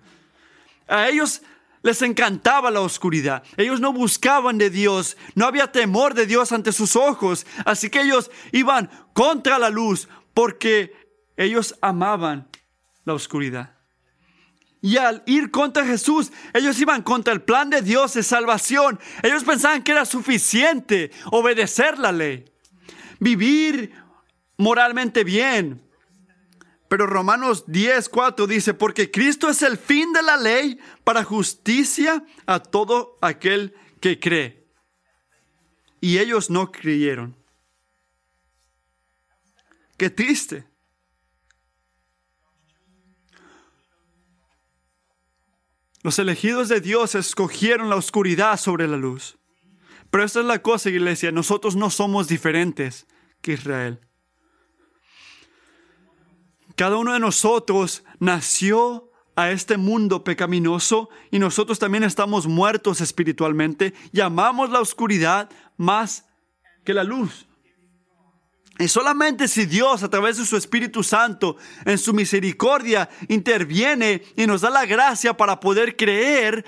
A 0.88 1.08
ellos 1.08 1.44
les 1.84 2.02
encantaba 2.02 2.72
la 2.72 2.82
oscuridad. 2.82 3.44
Ellos 3.58 3.80
no 3.80 3.94
buscaban 3.94 4.58
de 4.58 4.72
Dios. 4.72 5.18
No 5.36 5.46
había 5.46 5.72
temor 5.72 6.16
de 6.16 6.26
Dios 6.26 6.52
ante 6.52 6.72
sus 6.72 6.96
ojos. 6.96 7.46
Así 7.64 7.92
que 7.92 8.02
ellos 8.02 8.32
iban 8.52 8.90
contra 9.14 9.60
la 9.60 9.70
luz 9.70 10.10
porque 10.34 11.09
ellos 11.40 11.76
amaban 11.82 12.50
la 13.06 13.14
oscuridad. 13.14 13.76
Y 14.82 14.98
al 14.98 15.24
ir 15.26 15.52
contra 15.52 15.86
Jesús, 15.86 16.32
ellos 16.54 16.80
iban 16.80 17.02
contra 17.02 17.34
el 17.34 17.42
plan 17.42 17.70
de 17.70 17.82
Dios 17.82 18.14
de 18.14 18.24
salvación. 18.24 19.00
Ellos 19.24 19.44
pensaban 19.44 19.84
que 19.84 19.94
era 19.94 20.06
suficiente 20.06 21.12
obedecer 21.32 21.98
la 21.98 22.12
ley, 22.12 22.46
vivir 23.20 23.94
moralmente 24.58 25.24
bien, 25.24 25.82
pero 26.90 27.08
Romanos 27.08 27.66
10, 27.68 28.10
4 28.10 28.48
dice, 28.48 28.74
porque 28.74 29.10
Cristo 29.10 29.48
es 29.48 29.62
el 29.62 29.78
fin 29.78 30.12
de 30.12 30.24
la 30.24 30.36
ley 30.36 30.78
para 31.04 31.24
justicia 31.24 32.26
a 32.46 32.60
todo 32.60 33.18
aquel 33.22 33.76
que 34.02 34.20
cree. 34.20 34.68
Y 36.02 36.18
ellos 36.18 36.50
no 36.50 36.72
creyeron. 36.72 37.38
Qué 39.98 40.10
triste. 40.10 40.69
Los 46.02 46.18
elegidos 46.18 46.70
de 46.70 46.80
Dios 46.80 47.16
escogieron 47.16 47.90
la 47.90 47.98
oscuridad 47.98 48.58
sobre 48.58 48.88
la 48.88 48.98
luz. 48.98 49.38
Pero 50.10 50.24
esta 50.24 50.40
es 50.40 50.46
la 50.46 50.62
cosa, 50.62 50.90
iglesia, 50.90 51.32
nosotros 51.32 51.76
no 51.76 51.90
somos 51.90 52.28
diferentes 52.28 53.06
que 53.42 53.54
Israel. 53.54 54.00
Cada 56.76 56.96
uno 56.96 57.14
de 57.14 57.20
nosotros 57.20 58.04
nació 58.20 59.12
a 59.36 59.52
este 59.52 59.78
mundo 59.78 60.24
pecaminoso 60.24 61.10
y 61.32 61.40
nosotros 61.40 61.80
también 61.80 62.04
estamos 62.04 62.48
muertos 62.48 63.02
espiritualmente 63.02 63.94
y 64.12 64.22
amamos 64.22 64.70
la 64.70 64.80
oscuridad 64.80 65.50
más 65.78 66.26
que 66.86 66.94
la 66.94 67.04
luz. 67.04 67.49
Y 68.80 68.88
solamente 68.88 69.50
si 69.50 69.66
Dios 69.66 70.04
a 70.04 70.10
través 70.10 70.38
de 70.38 70.46
su 70.46 70.56
Espíritu 70.56 71.04
Santo 71.04 71.58
en 71.84 71.98
su 71.98 72.14
misericordia 72.14 73.10
interviene 73.28 74.24
y 74.38 74.48
nos 74.48 74.62
da 74.62 74.70
la 74.70 74.86
gracia 74.86 75.36
para 75.36 75.60
poder 75.60 75.98
creer, 75.98 76.64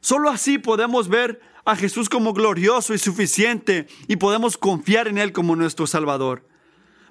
solo 0.00 0.30
así 0.30 0.56
podemos 0.56 1.08
ver 1.08 1.42
a 1.66 1.76
Jesús 1.76 2.08
como 2.08 2.32
glorioso 2.32 2.94
y 2.94 2.98
suficiente 2.98 3.86
y 4.08 4.16
podemos 4.16 4.56
confiar 4.56 5.08
en 5.08 5.18
Él 5.18 5.32
como 5.32 5.54
nuestro 5.54 5.86
Salvador. 5.86 6.48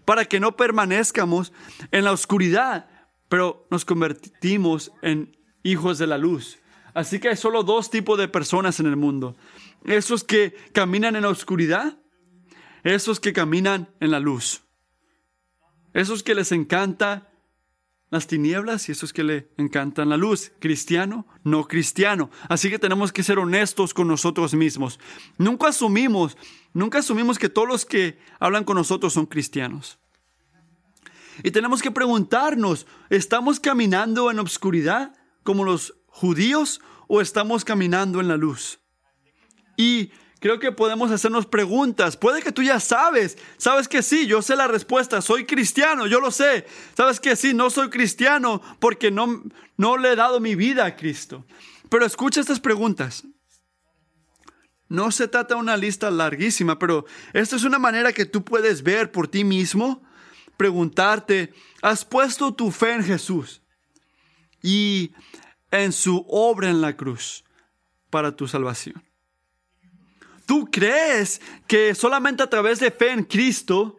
Para 0.05 0.25
que 0.25 0.39
no 0.39 0.57
permanezcamos 0.57 1.53
en 1.91 2.03
la 2.03 2.11
oscuridad, 2.11 2.89
pero 3.29 3.67
nos 3.69 3.85
convertimos 3.85 4.91
en 5.03 5.37
hijos 5.61 5.99
de 5.99 6.07
la 6.07 6.17
luz. 6.17 6.57
Así 6.95 7.19
que 7.19 7.29
hay 7.29 7.37
solo 7.37 7.61
dos 7.61 7.91
tipos 7.91 8.17
de 8.17 8.27
personas 8.27 8.79
en 8.79 8.87
el 8.87 8.95
mundo. 8.95 9.35
Esos 9.85 10.23
que 10.23 10.55
caminan 10.73 11.15
en 11.15 11.21
la 11.21 11.29
oscuridad 11.29 12.00
esos 12.83 13.19
que 13.19 13.33
caminan 13.33 13.89
en 13.99 14.11
la 14.11 14.19
luz, 14.19 14.63
esos 15.93 16.23
que 16.23 16.35
les 16.35 16.51
encanta 16.51 17.31
las 18.11 18.27
tinieblas 18.27 18.89
y 18.89 18.91
esos 18.91 19.13
que 19.13 19.23
le 19.23 19.49
encantan 19.57 20.09
la 20.09 20.17
luz, 20.17 20.51
cristiano, 20.59 21.25
no 21.45 21.65
cristiano. 21.67 22.29
Así 22.49 22.69
que 22.69 22.77
tenemos 22.77 23.13
que 23.13 23.23
ser 23.23 23.39
honestos 23.39 23.93
con 23.93 24.07
nosotros 24.09 24.53
mismos. 24.53 24.99
Nunca 25.37 25.69
asumimos, 25.69 26.37
nunca 26.73 26.99
asumimos 26.99 27.39
que 27.39 27.47
todos 27.47 27.69
los 27.69 27.85
que 27.85 28.19
hablan 28.37 28.65
con 28.65 28.75
nosotros 28.75 29.13
son 29.13 29.25
cristianos. 29.25 29.97
Y 31.41 31.51
tenemos 31.51 31.81
que 31.81 31.89
preguntarnos, 31.89 32.85
¿estamos 33.09 33.61
caminando 33.61 34.29
en 34.29 34.39
obscuridad 34.39 35.15
como 35.43 35.63
los 35.63 35.95
judíos 36.07 36.81
o 37.07 37.21
estamos 37.21 37.63
caminando 37.63 38.19
en 38.19 38.27
la 38.27 38.35
luz? 38.35 38.81
Y 39.77 40.11
creo 40.41 40.59
que 40.59 40.71
podemos 40.71 41.11
hacernos 41.11 41.45
preguntas. 41.45 42.17
Puede 42.17 42.41
que 42.41 42.51
tú 42.51 42.63
ya 42.63 42.79
sabes, 42.79 43.37
sabes 43.57 43.87
que 43.87 44.01
sí, 44.01 44.25
yo 44.25 44.41
sé 44.41 44.55
la 44.55 44.67
respuesta, 44.67 45.21
soy 45.21 45.45
cristiano, 45.45 46.07
yo 46.07 46.19
lo 46.19 46.31
sé. 46.31 46.65
Sabes 46.97 47.19
que 47.19 47.35
sí, 47.35 47.53
no 47.53 47.69
soy 47.69 47.89
cristiano 47.89 48.61
porque 48.79 49.11
no, 49.11 49.43
no 49.77 49.97
le 49.97 50.11
he 50.11 50.15
dado 50.15 50.39
mi 50.39 50.55
vida 50.55 50.83
a 50.85 50.95
Cristo. 50.97 51.45
Pero 51.89 52.05
escucha 52.05 52.41
estas 52.41 52.59
preguntas. 52.59 53.23
No 54.89 55.11
se 55.11 55.27
trata 55.27 55.53
de 55.53 55.61
una 55.61 55.77
lista 55.77 56.09
larguísima, 56.09 56.79
pero 56.79 57.05
esta 57.33 57.55
es 57.55 57.63
una 57.63 57.79
manera 57.79 58.11
que 58.11 58.25
tú 58.25 58.43
puedes 58.43 58.81
ver 58.81 59.11
por 59.11 59.27
ti 59.27 59.43
mismo, 59.43 60.03
preguntarte, 60.57 61.53
¿has 61.83 62.03
puesto 62.03 62.53
tu 62.53 62.71
fe 62.71 62.95
en 62.95 63.03
Jesús 63.03 63.61
y 64.61 65.13
en 65.69 65.93
su 65.93 66.25
obra 66.27 66.69
en 66.69 66.81
la 66.81 66.97
cruz 66.97 67.45
para 68.09 68.35
tu 68.35 68.47
salvación? 68.47 69.10
Tú 70.51 70.67
crees 70.69 71.39
que 71.65 71.95
solamente 71.95 72.43
a 72.43 72.49
través 72.49 72.81
de 72.81 72.91
fe 72.91 73.13
en 73.13 73.23
Cristo 73.23 73.95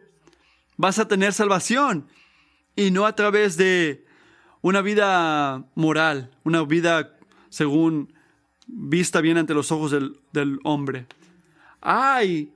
vas 0.77 0.99
a 0.99 1.07
tener 1.07 1.33
salvación 1.33 2.07
y 2.75 2.91
no 2.91 3.07
a 3.07 3.15
través 3.15 3.57
de 3.57 4.05
una 4.61 4.83
vida 4.83 5.65
moral, 5.73 6.29
una 6.43 6.63
vida 6.63 7.17
según 7.49 8.13
vista 8.67 9.19
bien 9.19 9.39
ante 9.39 9.55
los 9.55 9.71
ojos 9.71 9.89
del, 10.31 10.59
hombre. 10.63 11.07
Hay 11.81 12.53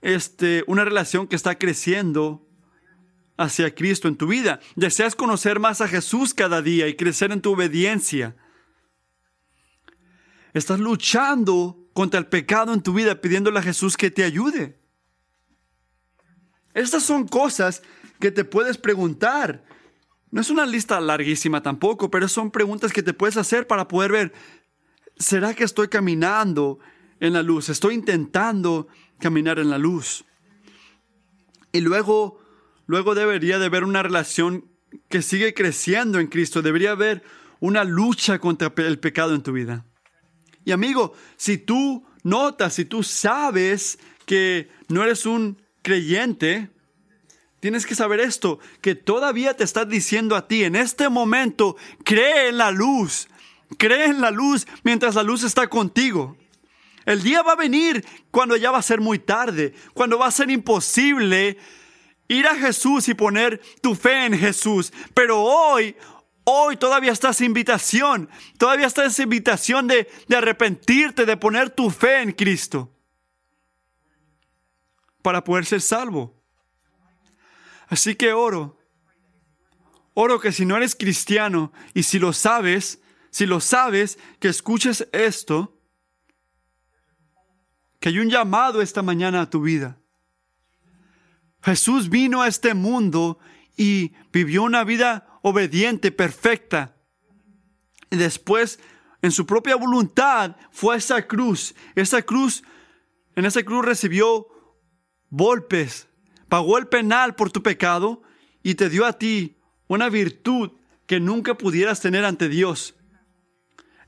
este, 0.00 0.62
una 0.68 0.84
relación 0.84 1.26
que 1.26 1.34
está 1.34 1.58
creciendo 1.58 2.46
hacia 3.36 3.74
Cristo 3.74 4.06
en 4.06 4.14
tu 4.14 4.28
vida. 4.28 4.60
Deseas 4.76 5.16
conocer 5.16 5.58
más 5.58 5.80
a 5.80 5.88
Jesús 5.88 6.34
cada 6.34 6.62
día 6.62 6.86
y 6.86 6.94
crecer 6.94 7.32
en 7.32 7.42
tu 7.42 7.54
obediencia. 7.54 8.36
Estás 10.54 10.78
luchando 10.78 11.87
contra 11.98 12.20
el 12.20 12.26
pecado 12.26 12.72
en 12.72 12.80
tu 12.80 12.92
vida 12.92 13.20
pidiéndole 13.20 13.58
a 13.58 13.62
Jesús 13.62 13.96
que 13.96 14.08
te 14.08 14.22
ayude. 14.22 14.78
Estas 16.72 17.02
son 17.02 17.26
cosas 17.26 17.82
que 18.20 18.30
te 18.30 18.44
puedes 18.44 18.78
preguntar. 18.78 19.64
No 20.30 20.40
es 20.40 20.48
una 20.48 20.64
lista 20.64 21.00
larguísima 21.00 21.60
tampoco, 21.60 22.08
pero 22.08 22.28
son 22.28 22.52
preguntas 22.52 22.92
que 22.92 23.02
te 23.02 23.14
puedes 23.14 23.36
hacer 23.36 23.66
para 23.66 23.88
poder 23.88 24.12
ver, 24.12 24.32
¿será 25.16 25.54
que 25.54 25.64
estoy 25.64 25.88
caminando 25.88 26.78
en 27.18 27.32
la 27.32 27.42
luz? 27.42 27.68
¿Estoy 27.68 27.94
intentando 27.94 28.86
caminar 29.18 29.58
en 29.58 29.68
la 29.68 29.78
luz? 29.78 30.24
Y 31.72 31.80
luego, 31.80 32.38
luego 32.86 33.16
debería 33.16 33.58
de 33.58 33.66
haber 33.66 33.82
una 33.82 34.04
relación 34.04 34.70
que 35.08 35.20
sigue 35.20 35.52
creciendo 35.52 36.20
en 36.20 36.28
Cristo. 36.28 36.62
Debería 36.62 36.92
haber 36.92 37.24
una 37.58 37.82
lucha 37.82 38.38
contra 38.38 38.72
el 38.76 39.00
pecado 39.00 39.34
en 39.34 39.42
tu 39.42 39.50
vida. 39.50 39.84
Y 40.68 40.72
amigo, 40.72 41.14
si 41.38 41.56
tú 41.56 42.04
notas, 42.24 42.74
si 42.74 42.84
tú 42.84 43.02
sabes 43.02 43.98
que 44.26 44.68
no 44.88 45.02
eres 45.02 45.24
un 45.24 45.56
creyente, 45.80 46.68
tienes 47.58 47.86
que 47.86 47.94
saber 47.94 48.20
esto, 48.20 48.58
que 48.82 48.94
todavía 48.94 49.56
te 49.56 49.64
está 49.64 49.86
diciendo 49.86 50.36
a 50.36 50.46
ti 50.46 50.64
en 50.64 50.76
este 50.76 51.08
momento, 51.08 51.78
cree 52.04 52.50
en 52.50 52.58
la 52.58 52.70
luz, 52.70 53.28
cree 53.78 54.08
en 54.08 54.20
la 54.20 54.30
luz 54.30 54.66
mientras 54.82 55.14
la 55.14 55.22
luz 55.22 55.42
está 55.42 55.68
contigo. 55.68 56.36
El 57.06 57.22
día 57.22 57.40
va 57.40 57.52
a 57.52 57.56
venir 57.56 58.04
cuando 58.30 58.54
ya 58.54 58.70
va 58.70 58.76
a 58.76 58.82
ser 58.82 59.00
muy 59.00 59.18
tarde, 59.18 59.72
cuando 59.94 60.18
va 60.18 60.26
a 60.26 60.30
ser 60.30 60.50
imposible 60.50 61.56
ir 62.28 62.46
a 62.46 62.56
Jesús 62.56 63.08
y 63.08 63.14
poner 63.14 63.58
tu 63.80 63.94
fe 63.94 64.26
en 64.26 64.38
Jesús. 64.38 64.92
Pero 65.14 65.40
hoy, 65.40 65.96
Hoy 66.50 66.78
todavía 66.78 67.12
está 67.12 67.28
esa 67.28 67.44
invitación, 67.44 68.30
todavía 68.56 68.86
está 68.86 69.04
esa 69.04 69.22
invitación 69.22 69.86
de, 69.86 70.08
arrepentirte, 70.34 71.26
de 71.26 71.36
poner 71.36 71.68
tu 71.68 71.90
fe 71.90 72.22
en 72.22 72.32
Cristo 72.32 72.90
para 75.20 75.44
poder 75.44 75.66
ser 75.66 75.82
salvo. 75.82 76.42
Así 77.88 78.14
que 78.14 78.32
oro, 78.32 78.78
oro 80.14 80.40
que 80.40 80.50
si 80.50 80.64
no 80.64 80.74
eres 80.74 80.96
cristiano 80.96 81.70
y 81.92 82.04
si 82.04 82.18
lo 82.18 82.32
sabes, 82.32 83.02
si 83.28 83.44
lo 83.44 83.60
sabes, 83.60 84.18
que 84.40 84.48
escuches 84.48 85.06
esto, 85.12 85.78
que 88.00 88.08
hay 88.08 88.20
un 88.20 88.30
llamado 88.30 88.80
esta 88.80 89.02
mañana 89.02 89.42
a 89.42 89.50
tu 89.50 89.60
vida. 89.60 89.98
Jesús 91.62 92.08
vino 92.08 92.40
a 92.40 92.48
este 92.48 92.72
mundo 92.72 93.38
y 93.76 94.14
vivió 94.32 94.62
una 94.62 94.82
vida 94.84 95.27
obediente, 95.48 96.10
perfecta. 96.12 96.96
Y 98.10 98.16
después, 98.16 98.78
en 99.22 99.30
su 99.30 99.46
propia 99.46 99.76
voluntad, 99.76 100.56
fue 100.70 100.94
a 100.94 100.98
esa 100.98 101.26
cruz. 101.26 101.74
Esa 101.94 102.22
cruz, 102.22 102.62
en 103.36 103.44
esa 103.44 103.62
cruz 103.62 103.84
recibió 103.84 104.46
golpes, 105.30 106.08
pagó 106.48 106.78
el 106.78 106.86
penal 106.86 107.34
por 107.34 107.50
tu 107.50 107.62
pecado 107.62 108.22
y 108.62 108.74
te 108.74 108.88
dio 108.88 109.04
a 109.04 109.12
ti 109.12 109.58
una 109.86 110.08
virtud 110.08 110.72
que 111.06 111.20
nunca 111.20 111.56
pudieras 111.56 112.00
tener 112.00 112.24
ante 112.24 112.48
Dios. 112.48 112.94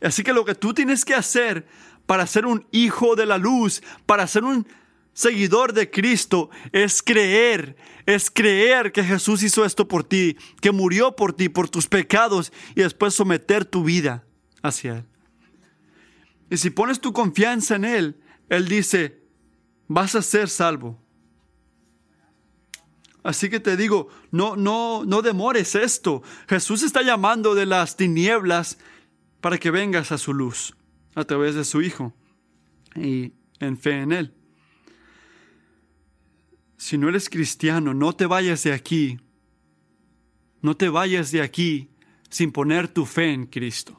Así 0.00 0.22
que 0.22 0.32
lo 0.32 0.44
que 0.44 0.54
tú 0.54 0.72
tienes 0.72 1.04
que 1.04 1.14
hacer 1.14 1.66
para 2.06 2.26
ser 2.26 2.46
un 2.46 2.66
hijo 2.70 3.16
de 3.16 3.26
la 3.26 3.38
luz, 3.38 3.82
para 4.06 4.26
ser 4.26 4.44
un 4.44 4.66
seguidor 5.20 5.74
de 5.74 5.90
Cristo 5.90 6.50
es 6.72 7.02
creer, 7.02 7.76
es 8.06 8.30
creer 8.30 8.90
que 8.90 9.04
Jesús 9.04 9.42
hizo 9.42 9.64
esto 9.64 9.86
por 9.86 10.02
ti, 10.02 10.36
que 10.60 10.72
murió 10.72 11.14
por 11.14 11.34
ti, 11.34 11.48
por 11.48 11.68
tus 11.68 11.86
pecados 11.86 12.52
y 12.74 12.80
después 12.80 13.14
someter 13.14 13.64
tu 13.64 13.84
vida 13.84 14.24
hacia 14.62 14.98
Él. 14.98 15.04
Y 16.48 16.56
si 16.56 16.70
pones 16.70 17.00
tu 17.00 17.12
confianza 17.12 17.76
en 17.76 17.84
Él, 17.84 18.20
Él 18.48 18.66
dice, 18.66 19.22
vas 19.86 20.14
a 20.14 20.22
ser 20.22 20.48
salvo. 20.48 20.98
Así 23.22 23.50
que 23.50 23.60
te 23.60 23.76
digo, 23.76 24.08
no, 24.30 24.56
no, 24.56 25.04
no 25.04 25.20
demores 25.20 25.74
esto. 25.74 26.22
Jesús 26.48 26.82
está 26.82 27.02
llamando 27.02 27.54
de 27.54 27.66
las 27.66 27.96
tinieblas 27.96 28.78
para 29.42 29.58
que 29.58 29.70
vengas 29.70 30.12
a 30.12 30.18
su 30.18 30.32
luz 30.32 30.74
a 31.14 31.24
través 31.24 31.54
de 31.54 31.64
su 31.64 31.82
Hijo 31.82 32.14
y 32.96 33.34
en 33.58 33.76
fe 33.76 34.00
en 34.00 34.12
Él 34.12 34.39
si 36.80 36.96
no 36.96 37.10
eres 37.10 37.28
cristiano, 37.28 37.92
no 37.92 38.14
te 38.14 38.24
vayas 38.24 38.62
de 38.62 38.72
aquí. 38.72 39.20
No 40.62 40.78
te 40.78 40.88
vayas 40.88 41.30
de 41.30 41.42
aquí 41.42 41.90
sin 42.30 42.52
poner 42.52 42.88
tu 42.88 43.04
fe 43.04 43.34
en 43.34 43.44
Cristo. 43.44 43.98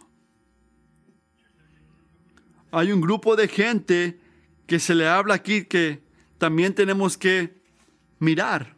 Hay 2.71 2.91
un 2.91 2.99
grupo 2.99 3.35
de 3.35 3.47
gente 3.47 4.19
que 4.65 4.79
se 4.79 4.95
le 4.95 5.07
habla 5.07 5.35
aquí 5.35 5.65
que 5.65 6.01
también 6.39 6.73
tenemos 6.73 7.19
que 7.19 7.61
mirar. 8.17 8.75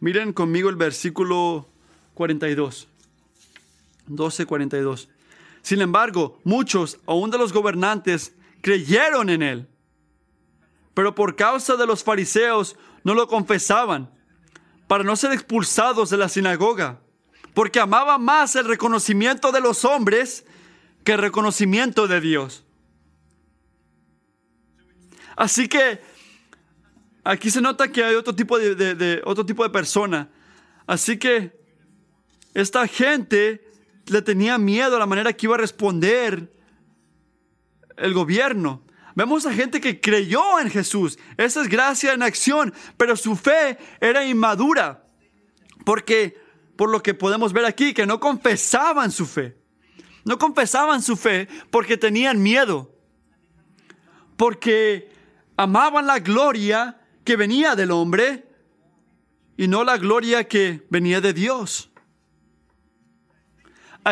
Miren 0.00 0.32
conmigo 0.32 0.70
el 0.70 0.76
versículo 0.76 1.68
42. 2.14 2.88
12:42. 4.08 5.08
Sin 5.60 5.82
embargo, 5.82 6.40
muchos, 6.44 6.98
aún 7.04 7.30
de 7.30 7.36
los 7.36 7.52
gobernantes, 7.52 8.34
creyeron 8.62 9.28
en 9.28 9.42
él. 9.42 9.68
Pero 10.94 11.14
por 11.14 11.36
causa 11.36 11.76
de 11.76 11.86
los 11.86 12.02
fariseos 12.02 12.76
no 13.04 13.14
lo 13.14 13.28
confesaban 13.28 14.10
para 14.88 15.04
no 15.04 15.14
ser 15.16 15.32
expulsados 15.32 16.10
de 16.10 16.16
la 16.16 16.28
sinagoga, 16.28 17.00
porque 17.54 17.78
amaban 17.78 18.22
más 18.22 18.56
el 18.56 18.66
reconocimiento 18.66 19.52
de 19.52 19.60
los 19.60 19.84
hombres 19.84 20.44
que 21.04 21.12
el 21.12 21.18
reconocimiento 21.18 22.08
de 22.08 22.20
Dios. 22.20 22.64
Así 25.36 25.68
que 25.68 26.00
aquí 27.22 27.50
se 27.50 27.60
nota 27.60 27.92
que 27.92 28.04
hay 28.04 28.14
otro 28.14 28.34
tipo 28.34 28.58
de, 28.58 28.74
de 28.74 29.22
otro 29.24 29.44
tipo 29.44 29.62
de 29.62 29.70
persona. 29.70 30.30
Así 30.86 31.18
que 31.18 31.52
esta 32.54 32.86
gente 32.86 33.68
le 34.06 34.22
tenía 34.22 34.58
miedo 34.58 34.96
a 34.96 34.98
la 34.98 35.06
manera 35.06 35.32
que 35.32 35.46
iba 35.46 35.54
a 35.56 35.58
responder 35.58 36.52
el 37.96 38.14
gobierno. 38.14 38.83
Vemos 39.14 39.46
a 39.46 39.52
gente 39.52 39.80
que 39.80 40.00
creyó 40.00 40.58
en 40.58 40.70
Jesús. 40.70 41.18
Esa 41.36 41.62
es 41.62 41.68
gracia 41.68 42.12
en 42.12 42.22
acción, 42.22 42.74
pero 42.96 43.16
su 43.16 43.36
fe 43.36 43.78
era 44.00 44.24
inmadura. 44.24 45.04
Porque, 45.84 46.36
por 46.76 46.90
lo 46.90 47.02
que 47.02 47.14
podemos 47.14 47.52
ver 47.52 47.64
aquí, 47.64 47.94
que 47.94 48.06
no 48.06 48.18
confesaban 48.18 49.12
su 49.12 49.26
fe. 49.26 49.56
No 50.24 50.38
confesaban 50.38 51.02
su 51.02 51.16
fe 51.16 51.48
porque 51.70 51.96
tenían 51.96 52.42
miedo. 52.42 52.90
Porque 54.36 55.10
amaban 55.56 56.06
la 56.06 56.18
gloria 56.18 57.00
que 57.24 57.36
venía 57.36 57.76
del 57.76 57.92
hombre 57.92 58.48
y 59.56 59.68
no 59.68 59.84
la 59.84 59.96
gloria 59.96 60.48
que 60.48 60.84
venía 60.90 61.20
de 61.20 61.32
Dios. 61.32 61.90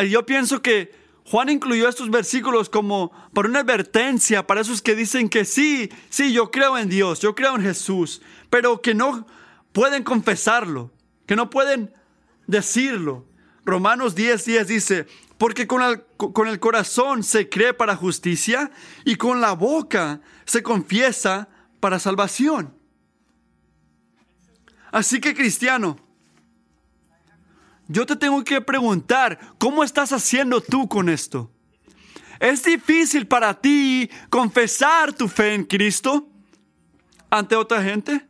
Yo 0.09 0.25
pienso 0.25 0.61
que 0.61 1.02
Juan 1.25 1.49
incluyó 1.49 1.87
estos 1.87 2.09
versículos 2.09 2.69
como 2.69 3.11
por 3.33 3.47
una 3.47 3.59
advertencia 3.59 4.45
para 4.45 4.61
esos 4.61 4.81
que 4.81 4.95
dicen 4.95 5.29
que 5.29 5.45
sí, 5.45 5.89
sí, 6.09 6.33
yo 6.33 6.51
creo 6.51 6.77
en 6.77 6.89
Dios, 6.89 7.19
yo 7.21 7.33
creo 7.33 7.55
en 7.55 7.61
Jesús, 7.61 8.21
pero 8.49 8.81
que 8.81 8.93
no 8.93 9.25
pueden 9.71 10.03
confesarlo, 10.03 10.91
que 11.25 11.35
no 11.35 11.49
pueden 11.49 11.93
decirlo. 12.45 13.25
Romanos 13.65 14.15
10, 14.15 14.43
10 14.45 14.67
dice, 14.67 15.07
porque 15.37 15.65
con 15.65 15.81
el, 15.81 16.03
con 16.17 16.47
el 16.47 16.59
corazón 16.59 17.23
se 17.23 17.47
cree 17.47 17.73
para 17.73 17.95
justicia 17.95 18.71
y 19.05 19.15
con 19.15 19.39
la 19.39 19.53
boca 19.53 20.21
se 20.45 20.61
confiesa 20.61 21.47
para 21.79 21.99
salvación. 21.99 22.77
Así 24.91 25.19
que 25.19 25.33
cristiano, 25.33 25.97
yo 27.93 28.07
te 28.07 28.15
tengo 28.15 28.43
que 28.43 28.59
preguntar, 28.59 29.39
¿cómo 29.59 29.83
estás 29.83 30.11
haciendo 30.11 30.61
tú 30.61 30.89
con 30.89 31.09
esto? 31.09 31.51
¿Es 32.39 32.63
difícil 32.63 33.27
para 33.27 33.53
ti 33.61 34.09
confesar 34.31 35.13
tu 35.13 35.27
fe 35.27 35.53
en 35.53 35.63
Cristo 35.63 36.27
ante 37.29 37.55
otra 37.55 37.83
gente? 37.83 38.27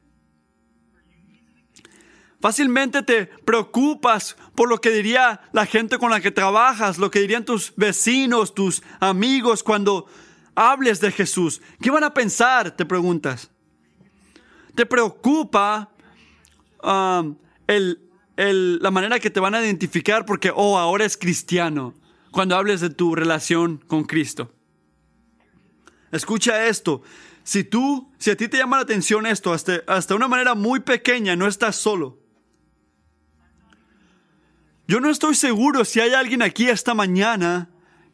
Fácilmente 2.42 3.04
te 3.04 3.26
preocupas 3.26 4.36
por 4.54 4.68
lo 4.68 4.82
que 4.82 4.90
diría 4.90 5.40
la 5.54 5.66
gente 5.66 5.98
con 5.98 6.12
la 6.12 6.20
que 6.20 6.32
trabajas, 6.32 6.98
lo 6.98 7.10
que 7.10 7.22
dirían 7.22 7.46
tus 7.46 7.74
vecinos, 7.78 8.54
tus 8.54 8.84
amigos 9.00 9.64
cuando 9.64 10.08
hables 10.56 11.00
de 11.00 11.10
Jesús. 11.10 11.62
¿Qué 11.82 11.90
van 11.90 12.04
a 12.04 12.14
pensar? 12.14 12.72
Te 12.72 12.86
preguntas. 12.86 13.50
Te 14.76 14.86
preocupa 14.86 15.90
um, 16.84 17.38
el 17.66 18.03
la 18.36 18.92
manera 18.92 19.20
que 19.20 19.30
te 19.30 19.40
van 19.40 19.56
a 19.56 19.62
identificar 19.62 20.26
porque, 20.26 20.52
oh, 20.54 20.78
ahora 20.78 21.06
es 21.06 21.18
cristiano, 21.18 21.94
cuando 22.32 22.56
hables 22.56 22.82
de 22.82 22.90
tu 22.90 23.16
relación 23.16 23.78
con 23.88 24.04
Cristo. 24.06 24.52
Escucha 26.12 26.68
esto. 26.68 27.02
Si 27.44 27.64
tú, 27.64 28.12
si 28.18 28.32
a 28.32 28.38
ti 28.38 28.48
te 28.48 28.58
llama 28.58 28.78
la 28.78 28.84
atención 28.84 29.26
esto, 29.26 29.54
hasta, 29.54 29.84
hasta 29.88 30.16
una 30.16 30.28
manera 30.28 30.56
muy 30.56 30.80
pequeña, 30.80 31.36
no 31.36 31.48
estás 31.48 31.76
solo. 31.76 32.20
Yo 34.88 35.00
no 35.00 35.10
estoy 35.10 35.36
seguro 35.36 35.86
si 35.86 36.00
hay 36.00 36.14
alguien 36.14 36.42
aquí 36.42 36.70
esta 36.70 36.94
mañana 36.94 37.70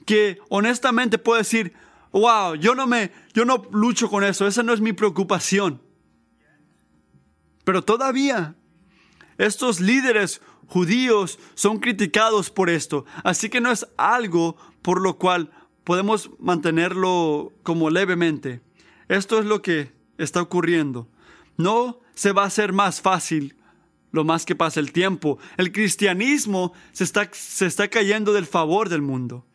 que 0.06 0.40
honestamente 0.50 1.18
puede 1.18 1.42
decir, 1.42 1.74
wow, 2.12 2.56
yo 2.56 2.76
no 2.76 2.88
me, 2.88 3.12
yo 3.34 3.46
no 3.46 3.68
lucho 3.72 4.10
con 4.10 4.24
eso, 4.24 4.48
esa 4.48 4.64
no 4.64 4.74
es 4.74 4.82
mi 4.82 4.94
preocupación. 4.94 5.82
Pero 7.64 7.84
todavía 7.84 8.56
estos 9.40 9.80
líderes 9.80 10.42
judíos 10.68 11.40
son 11.56 11.80
criticados 11.80 12.52
por 12.52 12.70
esto, 12.70 13.06
así 13.24 13.50
que 13.50 13.62
no 13.62 13.72
es 13.72 13.88
algo 13.98 14.56
por 14.84 15.02
lo 15.02 15.18
cual 15.18 15.50
podemos 15.84 16.30
mantenerlo 16.40 17.54
como 17.64 17.90
levemente. 17.90 18.62
Esto 19.08 19.40
es 19.40 19.46
lo 19.46 19.62
que 19.62 19.92
está 20.20 20.42
ocurriendo. 20.42 21.08
No 21.58 22.02
se 22.14 22.32
va 22.32 22.44
a 22.44 22.48
hacer 22.48 22.74
más 22.74 23.02
fácil 23.02 23.56
lo 24.12 24.24
más 24.24 24.46
que 24.46 24.56
pasa 24.56 24.80
el 24.80 24.92
tiempo. 24.92 25.40
El 25.58 25.72
cristianismo 25.72 26.74
se 26.92 27.06
está, 27.06 27.30
se 27.32 27.66
está 27.66 27.88
cayendo 27.88 28.34
del 28.34 28.46
favor 28.46 28.90
del 28.90 29.02
mundo. 29.02 29.46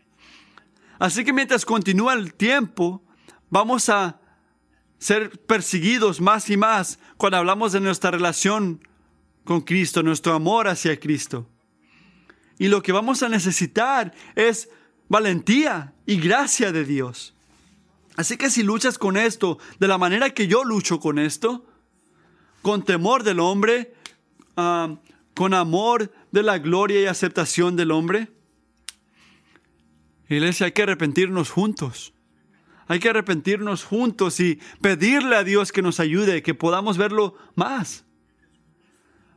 Así 0.99 1.25
que 1.25 1.33
mientras 1.33 1.65
continúa 1.65 2.15
el 2.15 2.35
tiempo, 2.35 3.03
vamos 3.51 3.89
a 3.89 4.21
ser 4.99 5.31
perseguidos 5.43 6.21
más 6.21 6.49
y 6.49 6.57
más 6.57 6.99
cuando 7.17 7.37
hablamos 7.37 7.73
de 7.73 7.81
nuestra 7.81 8.11
relación 8.11 8.81
con 9.45 9.61
Cristo, 9.61 10.03
nuestro 10.03 10.35
amor 10.35 10.69
hacia 10.69 10.99
Cristo. 10.99 11.47
Y 12.59 12.69
lo 12.69 12.83
que 12.83 12.93
vamos 12.93 13.23
a 13.23 13.29
necesitar 13.29 14.15
es 14.35 14.69
valentía 15.09 15.93
y 16.07 16.17
gracia 16.17 16.73
de 16.73 16.85
Dios. 16.85 17.35
Así 18.17 18.37
que 18.37 18.51
si 18.51 18.63
luchas 18.63 18.97
con 18.97 19.17
esto 19.17 19.59
de 19.79 19.89
la 19.89 19.99
manera 19.99 20.31
que 20.31 20.47
yo 20.47 20.65
lucho 20.65 21.01
con 21.01 21.19
esto, 21.19 21.67
con 22.63 22.85
temor 22.85 23.25
del 23.25 23.41
hombre, 23.41 23.95
ah, 24.57 24.97
con 25.35 25.53
amor 25.53 26.13
de 26.31 26.43
la 26.43 26.59
gloria 26.59 27.01
y 27.01 27.07
aceptación 27.07 27.77
del 27.77 27.91
hombre, 27.91 28.29
iglesia, 30.29 30.67
hay 30.67 30.73
que 30.73 30.83
arrepentirnos 30.83 31.51
juntos. 31.51 32.13
Hay 32.87 33.01
que 33.01 33.09
arrepentirnos 33.09 33.85
juntos 33.85 34.41
y 34.41 34.61
pedirle 34.81 35.37
a 35.37 35.45
Dios 35.45 35.73
que 35.73 35.83
nos 35.83 36.01
ayude, 36.01 36.43
que 36.43 36.55
podamos 36.55 36.99
verlo 36.99 37.35
más. 37.55 38.04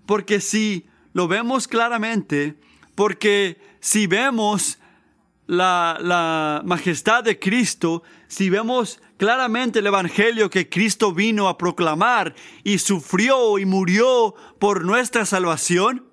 Porque 0.07 0.41
si 0.41 0.87
lo 1.13 1.27
vemos 1.27 1.67
claramente, 1.67 2.55
porque 2.95 3.59
si 3.79 4.07
vemos 4.07 4.79
la, 5.45 6.61
majestad 6.65 7.23
de 7.23 7.37
Cristo, 7.37 8.03
si 8.27 8.49
vemos 8.49 9.01
claramente 9.17 9.79
el 9.79 9.87
Evangelio 9.87 10.49
que 10.49 10.69
Cristo 10.69 11.13
vino 11.13 11.47
a 11.47 11.57
proclamar 11.57 12.33
y 12.63 12.79
sufrió 12.79 13.59
y 13.59 13.65
murió 13.65 14.33
por 14.59 14.85
nuestra 14.85 15.25
salvación, 15.25 16.07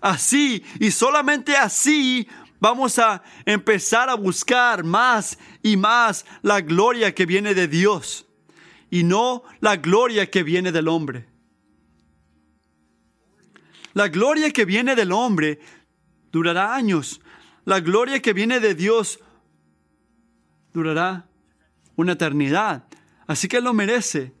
así 0.00 0.62
y 0.78 0.90
solamente 0.90 1.56
así 1.56 2.28
vamos 2.60 2.98
a 2.98 3.22
empezar 3.46 4.10
a 4.10 4.14
buscar 4.14 4.84
más 4.84 5.38
y 5.62 5.76
más 5.76 6.26
la 6.42 6.60
gloria 6.60 7.14
que 7.14 7.24
viene 7.24 7.54
de 7.54 7.68
Dios 7.68 8.26
y 8.90 9.02
no 9.02 9.44
la 9.60 9.76
gloria 9.76 10.30
que 10.30 10.42
viene 10.42 10.72
del 10.72 10.88
hombre. 10.88 11.37
La 13.94 14.08
gloria 14.08 14.50
que 14.50 14.64
viene 14.64 14.94
del 14.94 15.12
hombre 15.12 15.60
durará 16.30 16.74
años. 16.74 17.20
La 17.64 17.80
gloria 17.80 18.20
que 18.20 18.32
viene 18.32 18.60
de 18.60 18.74
Dios 18.74 19.20
durará 20.72 21.26
una 21.96 22.12
eternidad. 22.12 22.84
Así 23.26 23.48
que 23.48 23.58
Él 23.58 23.64
lo 23.64 23.74
merece. 23.74 24.32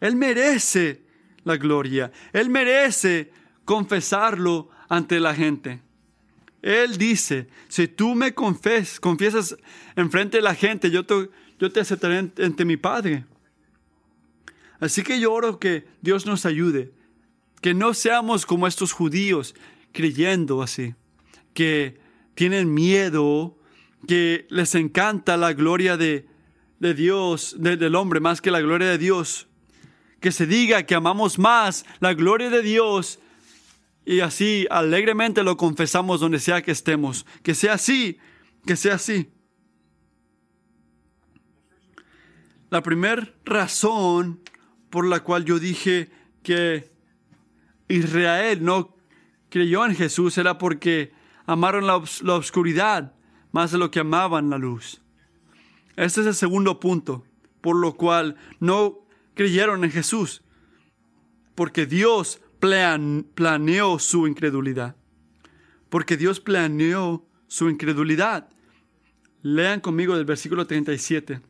Él 0.00 0.16
merece 0.16 1.02
la 1.44 1.56
gloria. 1.56 2.10
Él 2.32 2.50
merece 2.50 3.32
confesarlo 3.64 4.70
ante 4.88 5.20
la 5.20 5.34
gente. 5.34 5.82
Él 6.62 6.98
dice, 6.98 7.48
si 7.68 7.88
tú 7.88 8.14
me 8.14 8.34
confes, 8.34 9.00
confiesas 9.00 9.56
enfrente 9.96 10.38
de 10.38 10.42
la 10.42 10.54
gente, 10.54 10.90
yo 10.90 11.06
te, 11.06 11.30
yo 11.58 11.72
te 11.72 11.80
aceptaré 11.80 12.18
ante 12.18 12.64
mi 12.64 12.76
Padre. 12.76 13.24
Así 14.78 15.02
que 15.02 15.20
yo 15.20 15.32
oro 15.32 15.58
que 15.58 15.86
Dios 16.00 16.26
nos 16.26 16.46
ayude 16.46 16.92
que 17.60 17.74
no 17.74 17.94
seamos 17.94 18.46
como 18.46 18.66
estos 18.66 18.92
judíos 18.92 19.54
creyendo 19.92 20.62
así, 20.62 20.94
que 21.52 21.98
tienen 22.34 22.72
miedo, 22.72 23.58
que 24.06 24.46
les 24.50 24.74
encanta 24.74 25.36
la 25.36 25.52
gloria 25.52 25.96
de, 25.96 26.26
Dios, 26.78 27.56
del 27.58 27.94
hombre, 27.94 28.20
más 28.20 28.40
que 28.40 28.50
la 28.50 28.60
gloria 28.60 28.88
de 28.88 28.98
Dios. 28.98 29.46
Que 30.20 30.32
se 30.32 30.46
diga 30.46 30.82
que 30.84 30.94
amamos 30.94 31.38
más 31.38 31.84
la 31.98 32.14
gloria 32.14 32.50
de 32.50 32.62
Dios 32.62 33.18
y 34.04 34.20
así 34.20 34.66
alegremente 34.70 35.42
lo 35.42 35.56
confesamos 35.56 36.20
donde 36.20 36.40
sea 36.40 36.62
que 36.62 36.72
estemos. 36.72 37.26
Que 37.42 37.54
sea 37.54 37.74
así, 37.74 38.18
que 38.66 38.76
sea 38.76 38.94
así. 38.94 39.30
La 42.70 42.82
primera 42.82 43.34
razón 43.44 44.40
por 44.90 45.06
la 45.06 45.20
cual 45.20 45.44
yo 45.44 45.58
dije 45.58 46.10
que 46.42 46.90
Israel 47.90 48.64
no 48.64 48.96
creyó 49.48 49.84
en 49.84 49.94
Jesús 49.94 50.38
era 50.38 50.58
porque 50.58 51.12
amaron 51.44 51.86
la, 51.86 51.96
oscuridad 51.96 53.14
más 53.52 53.72
de 53.72 53.78
lo 53.78 53.90
que 53.90 54.00
amaban 54.00 54.48
la 54.48 54.58
luz. 54.58 55.02
Este 55.96 56.20
es 56.20 56.26
el 56.28 56.34
segundo 56.34 56.78
punto, 56.78 57.24
por 57.60 57.76
lo 57.76 57.94
cual 57.96 58.36
no 58.60 59.00
creyeron 59.34 59.84
en 59.84 59.90
Jesús, 59.90 60.42
porque 61.54 61.84
Dios 61.84 62.40
planeó 62.60 63.98
su 63.98 64.26
incredulidad. 64.28 64.96
Porque 65.88 66.16
Dios 66.16 66.38
planeó 66.38 67.26
su 67.48 67.68
incredulidad. 67.68 68.48
Lean 69.42 69.80
conmigo 69.80 70.14
del 70.16 70.24
versículo 70.24 70.66
37. 70.66 71.40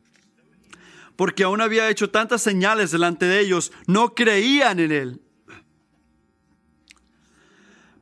porque 1.15 1.43
aún 1.43 1.61
había 1.61 1.87
hecho 1.89 2.09
tantas 2.09 2.41
señales 2.41 2.89
delante 2.89 3.27
de 3.27 3.41
ellos, 3.41 3.71
no 3.85 4.15
creían 4.15 4.79
en 4.79 4.91
él. 4.91 5.21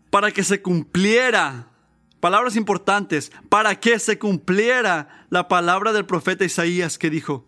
Para 0.09 0.31
que 0.31 0.43
se 0.43 0.61
cumpliera, 0.61 1.71
palabras 2.19 2.55
importantes, 2.55 3.31
para 3.49 3.79
que 3.79 3.99
se 3.99 4.17
cumpliera 4.17 5.25
la 5.29 5.47
palabra 5.47 5.93
del 5.93 6.05
profeta 6.05 6.45
Isaías 6.45 6.97
que 6.97 7.09
dijo, 7.09 7.47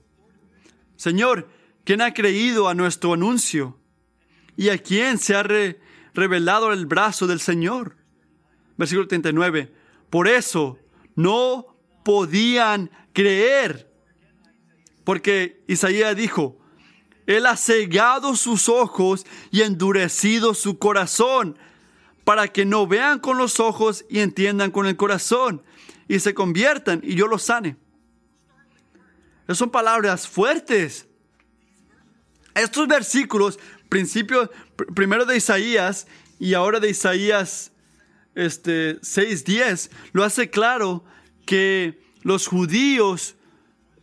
Señor, 0.95 1.49
¿quién 1.83 2.01
ha 2.01 2.13
creído 2.13 2.69
a 2.69 2.75
nuestro 2.75 3.13
anuncio? 3.13 3.79
¿Y 4.55 4.69
a 4.69 4.77
quién 4.77 5.17
se 5.17 5.35
ha 5.35 5.43
revelado 6.13 6.71
el 6.73 6.85
brazo 6.85 7.25
del 7.25 7.39
Señor? 7.39 7.97
Versículo 8.77 9.07
39. 9.07 9.73
Por 10.09 10.27
eso 10.27 10.77
no 11.15 11.75
podían 12.03 12.91
creer 13.13 13.91
porque 15.03 15.63
Isaías 15.67 16.15
dijo, 16.15 16.59
Él 17.25 17.45
ha 17.45 17.57
cegado 17.57 18.35
sus 18.35 18.69
ojos 18.69 19.25
y 19.51 19.61
endurecido 19.61 20.53
su 20.53 20.77
corazón 20.77 21.57
para 22.23 22.47
que 22.47 22.65
no 22.65 22.87
vean 22.87 23.19
con 23.19 23.37
los 23.37 23.59
ojos 23.59 24.05
y 24.09 24.19
entiendan 24.19 24.71
con 24.71 24.85
el 24.85 24.95
corazón 24.95 25.63
y 26.07 26.19
se 26.19 26.33
conviertan 26.33 27.01
y 27.03 27.15
yo 27.15 27.27
los 27.27 27.43
sane. 27.43 27.77
Esas 29.45 29.57
son 29.57 29.69
palabras 29.69 30.27
fuertes. 30.27 31.07
Estos 32.53 32.87
versículos, 32.87 33.59
principio, 33.89 34.51
primero 34.93 35.25
de 35.25 35.37
Isaías 35.37 36.07
y 36.39 36.53
ahora 36.53 36.79
de 36.79 36.89
Isaías 36.89 37.71
este, 38.35 38.99
6.10, 39.01 39.89
lo 40.11 40.23
hace 40.23 40.49
claro 40.49 41.03
que 41.45 42.01
los 42.23 42.47
judíos 42.47 43.35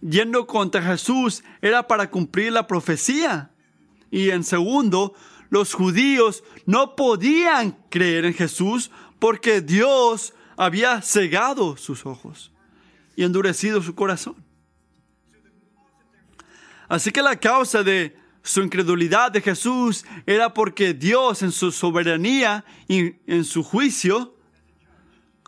yendo 0.01 0.47
contra 0.47 0.83
Jesús 0.83 1.43
era 1.61 1.87
para 1.87 2.11
cumplir 2.11 2.53
la 2.53 2.67
profecía. 2.67 3.51
Y 4.11 4.31
en 4.31 4.45
segundo, 4.45 5.15
los 5.51 5.75
judíos 5.75 6.45
no 6.67 6.97
podían 6.97 7.73
creer 7.91 8.25
en 8.25 8.35
Jesús 8.35 8.91
porque 9.19 9.61
Dios 9.61 10.35
había 10.57 11.03
cegado 11.03 11.77
sus 11.77 12.05
ojos 12.07 12.53
y 13.17 13.25
endurecido 13.25 13.83
su 13.83 13.95
corazón. 13.95 14.37
Así 16.89 17.11
que 17.11 17.23
la 17.23 17.37
causa 17.37 17.83
de 17.83 18.17
su 18.43 18.63
incredulidad 18.63 19.31
de 19.31 19.43
Jesús 19.43 20.05
era 20.27 20.55
porque 20.55 20.95
Dios 20.95 21.43
en 21.43 21.53
su 21.53 21.71
soberanía 21.71 22.65
y 22.89 23.17
en 23.27 23.45
su 23.45 23.63
juicio, 23.63 24.37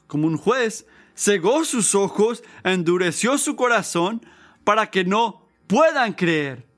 como 0.07 0.27
un 0.27 0.37
juez, 0.37 0.87
cegó 1.17 1.65
sus 1.65 1.95
ojos, 1.95 2.43
endureció 2.63 3.39
su 3.39 3.57
corazón 3.57 4.25
para 4.65 4.91
que 4.91 5.05
no 5.05 5.49
puedan 5.67 6.13
creer. 6.13 6.70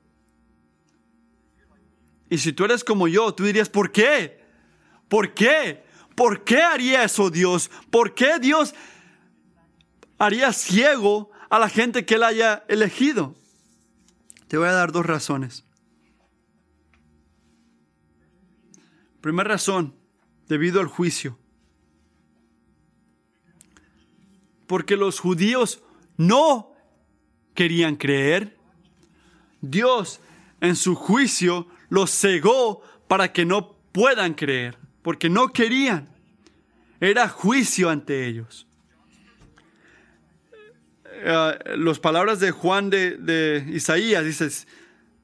Y 2.29 2.37
si 2.37 2.53
tú 2.53 2.65
eres 2.65 2.83
como 2.83 3.07
yo, 3.07 3.33
tú 3.33 3.43
dirías, 3.43 3.69
¿por 3.69 3.91
qué? 3.91 4.43
¿Por 5.07 5.33
qué? 5.33 5.83
¿Por 6.15 6.43
qué 6.43 6.61
haría 6.61 7.03
eso 7.03 7.29
Dios? 7.29 7.69
¿Por 7.89 8.13
qué 8.13 8.39
Dios 8.39 8.73
haría 10.17 10.53
ciego 10.53 11.31
a 11.49 11.59
la 11.59 11.69
gente 11.69 12.05
que 12.05 12.15
Él 12.15 12.23
haya 12.23 12.63
elegido? 12.67 13.35
Te 14.47 14.57
voy 14.57 14.67
a 14.67 14.73
dar 14.73 14.91
dos 14.91 15.05
razones. 15.05 15.65
Primera 19.21 19.49
razón, 19.49 19.95
debido 20.47 20.81
al 20.81 20.87
juicio. 20.87 21.39
Porque 24.67 24.97
los 24.97 25.19
judíos 25.19 25.81
no 26.17 26.73
querían 27.53 27.95
creer. 27.95 28.57
Dios 29.61 30.19
en 30.61 30.75
su 30.75 30.95
juicio 30.95 31.67
los 31.89 32.11
cegó 32.11 32.81
para 33.07 33.31
que 33.31 33.45
no 33.45 33.75
puedan 33.91 34.33
creer, 34.33 34.77
porque 35.01 35.29
no 35.29 35.53
querían. 35.53 36.09
Era 36.99 37.27
juicio 37.27 37.89
ante 37.89 38.27
ellos. 38.27 38.67
Eh, 41.05 41.57
las 41.77 41.99
palabras 41.99 42.39
de 42.39 42.51
Juan 42.51 42.89
de, 42.89 43.65
Isaías 43.71 44.25
dices, 44.25 44.67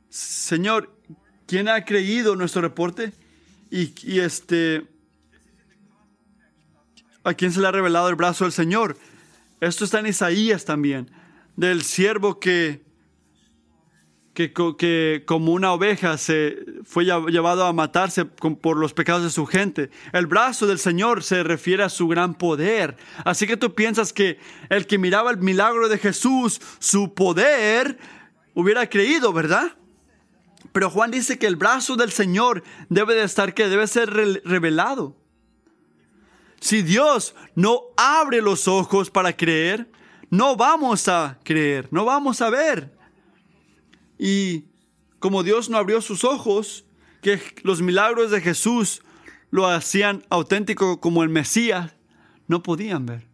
Señor, 0.10 0.96
¿quién 1.48 1.68
ha 1.70 1.86
creído 1.86 2.36
nuestro 2.36 2.62
reporte? 2.62 3.14
Y, 3.72 3.94
y, 4.04 4.20
este, 4.20 4.86
¿a 7.24 7.34
quién 7.34 7.52
se 7.52 7.62
le 7.62 7.68
ha 7.68 7.72
revelado 7.72 8.10
el 8.10 8.16
brazo 8.16 8.46
del 8.46 8.54
Señor? 8.54 8.98
Esto 9.62 9.86
está 9.86 10.00
en 10.00 10.08
Isaías 10.08 10.66
también 10.66 11.12
del 11.60 11.84
siervo 11.84 12.40
que, 12.40 12.82
que, 14.48 15.24
como 15.26 15.52
una 15.52 15.74
oveja 15.74 16.18
se 16.18 16.58
fue 16.86 17.06
llevado 17.06 17.66
a 17.66 17.74
matarse 17.74 18.26
por 18.26 18.78
los 18.78 18.94
pecados 18.94 19.24
de 19.24 19.30
su 19.30 19.46
gente. 19.46 19.90
El 20.14 20.28
brazo 20.28 20.66
del 20.66 20.80
Señor 20.80 21.24
se 21.24 21.44
refiere 21.44 21.84
a 21.84 21.90
su 21.90 22.08
gran 22.08 22.34
poder. 22.36 22.96
Así 23.26 23.46
que 23.48 23.58
tú 23.58 23.76
piensas 23.76 24.14
que 24.14 24.40
el 24.70 24.88
que 24.88 24.98
miraba 24.98 25.32
el 25.32 25.38
milagro 25.38 25.90
de 25.90 25.98
Jesús, 25.98 26.62
su 26.80 27.14
poder, 27.14 27.98
hubiera 28.54 28.90
creído, 28.90 29.34
¿verdad? 29.34 29.74
Pero 30.72 30.90
Juan 30.90 31.12
dice 31.12 31.38
que 31.38 31.48
el 31.48 31.56
brazo 31.56 31.96
del 31.96 32.12
Señor 32.12 32.64
debe 32.88 33.16
de 33.16 33.24
estar, 33.24 33.54
que 33.54 33.68
debe 33.68 33.88
ser 33.88 34.10
revelado. 34.10 35.16
Si 36.62 36.82
Dios 36.82 37.36
no 37.56 37.82
abre 37.98 38.42
los 38.42 38.68
ojos 38.68 39.10
para 39.10 39.36
creer, 39.36 39.90
no 40.30 40.56
vamos 40.56 41.08
a 41.08 41.40
creer, 41.44 41.88
no 41.92 42.06
vamos 42.06 42.42
a 42.42 42.50
ver. 42.50 42.99
Y 44.20 44.66
como 45.18 45.42
Dios 45.42 45.72
no 45.72 45.78
abrió 45.78 46.02
sus 46.02 46.24
ojos, 46.24 46.86
que 47.22 47.42
los 47.64 47.82
milagros 47.82 48.30
de 48.30 48.42
Jesús 48.42 49.02
lo 49.50 49.68
hacían 49.68 50.24
auténtico 50.30 51.02
como 51.02 51.24
el 51.24 51.30
Mesías, 51.30 51.96
no 52.48 52.62
podían 52.62 53.08
ver. 53.08 53.26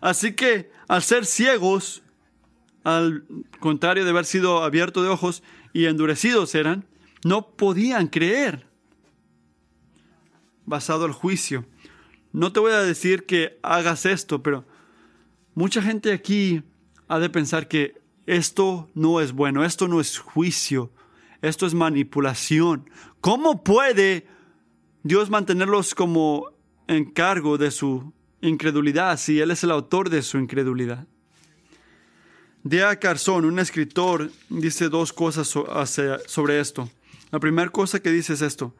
Así 0.00 0.34
que 0.34 0.70
al 0.86 1.02
ser 1.02 1.26
ciegos, 1.26 2.02
al 2.84 3.26
contrario 3.58 4.04
de 4.04 4.10
haber 4.10 4.26
sido 4.26 4.62
abiertos 4.62 5.02
de 5.02 5.08
ojos 5.08 5.42
y 5.72 5.86
endurecidos 5.86 6.54
eran, 6.54 6.86
no 7.24 7.48
podían 7.56 8.06
creer. 8.06 8.66
Basado 10.64 11.06
al 11.06 11.12
juicio. 11.12 11.66
No 12.32 12.52
te 12.52 12.60
voy 12.60 12.72
a 12.72 12.82
decir 12.82 13.26
que 13.26 13.58
hagas 13.62 14.06
esto, 14.06 14.42
pero 14.42 14.64
Mucha 15.56 15.80
gente 15.80 16.12
aquí 16.12 16.62
ha 17.08 17.18
de 17.18 17.30
pensar 17.30 17.66
que 17.66 17.94
esto 18.26 18.90
no 18.94 19.20
es 19.20 19.32
bueno, 19.32 19.64
esto 19.64 19.88
no 19.88 20.00
es 20.00 20.18
juicio, 20.18 20.90
esto 21.42 21.66
es 21.66 21.74
manipulación. 21.74 22.90
¿Cómo 23.20 23.62
puede 23.62 24.26
Dios 25.02 25.30
mantenerlos 25.30 25.94
como 25.94 26.50
en 26.88 27.04
cargo 27.12 27.56
de 27.56 27.70
su 27.70 28.12
incredulidad 28.40 29.18
si 29.18 29.40
Él 29.40 29.52
es 29.52 29.62
el 29.64 29.70
autor 29.70 30.10
de 30.10 30.22
su 30.22 30.38
incredulidad? 30.38 31.06
Dea 32.64 32.98
Carson, 32.98 33.44
un 33.44 33.60
escritor, 33.60 34.30
dice 34.48 34.88
dos 34.88 35.12
cosas 35.12 35.46
sobre 35.46 36.58
esto. 36.58 36.90
La 37.30 37.38
primera 37.38 37.70
cosa 37.70 38.00
que 38.00 38.10
dice 38.10 38.32
es 38.32 38.42
esto. 38.42 38.74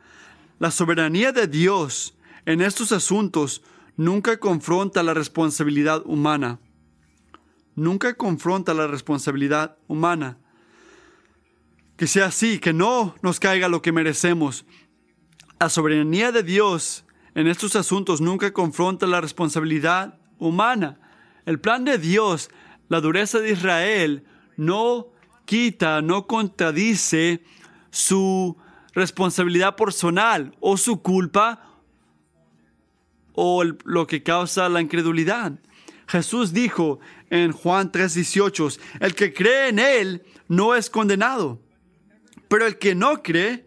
La 0.59 0.73
soberanía 0.73 1.31
de 1.31 1.47
Dios 1.47 2.17
en 2.47 2.63
estos 2.63 2.91
asuntos 2.91 3.63
nunca 3.97 4.39
confronta 4.39 5.05
la 5.05 5.15
responsabilidad 5.15 6.03
humana 6.05 6.59
nunca 7.77 8.15
confronta 8.15 8.75
la 8.75 8.89
responsabilidad 8.89 9.77
humana. 9.87 10.39
Que 11.97 12.07
sea 12.07 12.27
así, 12.27 12.59
que 12.59 12.73
no 12.73 13.15
nos 13.23 13.39
caiga 13.39 13.69
lo 13.69 13.81
que 13.83 13.93
merecemos. 13.93 14.65
La 15.61 15.69
soberanía 15.69 16.33
de 16.33 16.43
Dios 16.43 17.05
en 17.35 17.47
estos 17.47 17.77
asuntos 17.77 18.21
nunca 18.21 18.53
confronta 18.53 19.07
la 19.07 19.21
responsabilidad 19.21 20.19
humana. 20.39 20.99
El 21.45 21.61
plan 21.61 21.85
de 21.85 21.99
Dios, 21.99 22.51
la 22.89 23.01
dureza 23.01 23.39
de 23.39 23.53
Israel, 23.53 24.25
no 24.57 25.09
quita, 25.45 26.03
no 26.03 26.27
contradice 26.27 27.45
su 27.91 28.57
responsabilidad 28.93 29.77
personal 29.77 30.57
o 30.61 30.77
su 30.77 31.03
culpa 31.03 31.63
o 33.33 33.65
lo 33.65 34.07
que 34.07 34.23
causa 34.23 34.69
la 34.69 34.81
incredulidad. 34.81 35.53
Jesús 36.07 36.53
dijo 36.53 37.01
en 37.31 37.53
Juan 37.53 37.91
3:18, 37.91 38.79
el 39.01 39.15
que 39.15 39.33
cree 39.33 39.69
en 39.69 39.79
Él 39.79 40.23
no 40.49 40.75
es 40.75 40.89
condenado, 40.89 41.61
pero 42.49 42.67
el 42.67 42.79
que 42.79 42.95
no 42.95 43.23
cree 43.23 43.67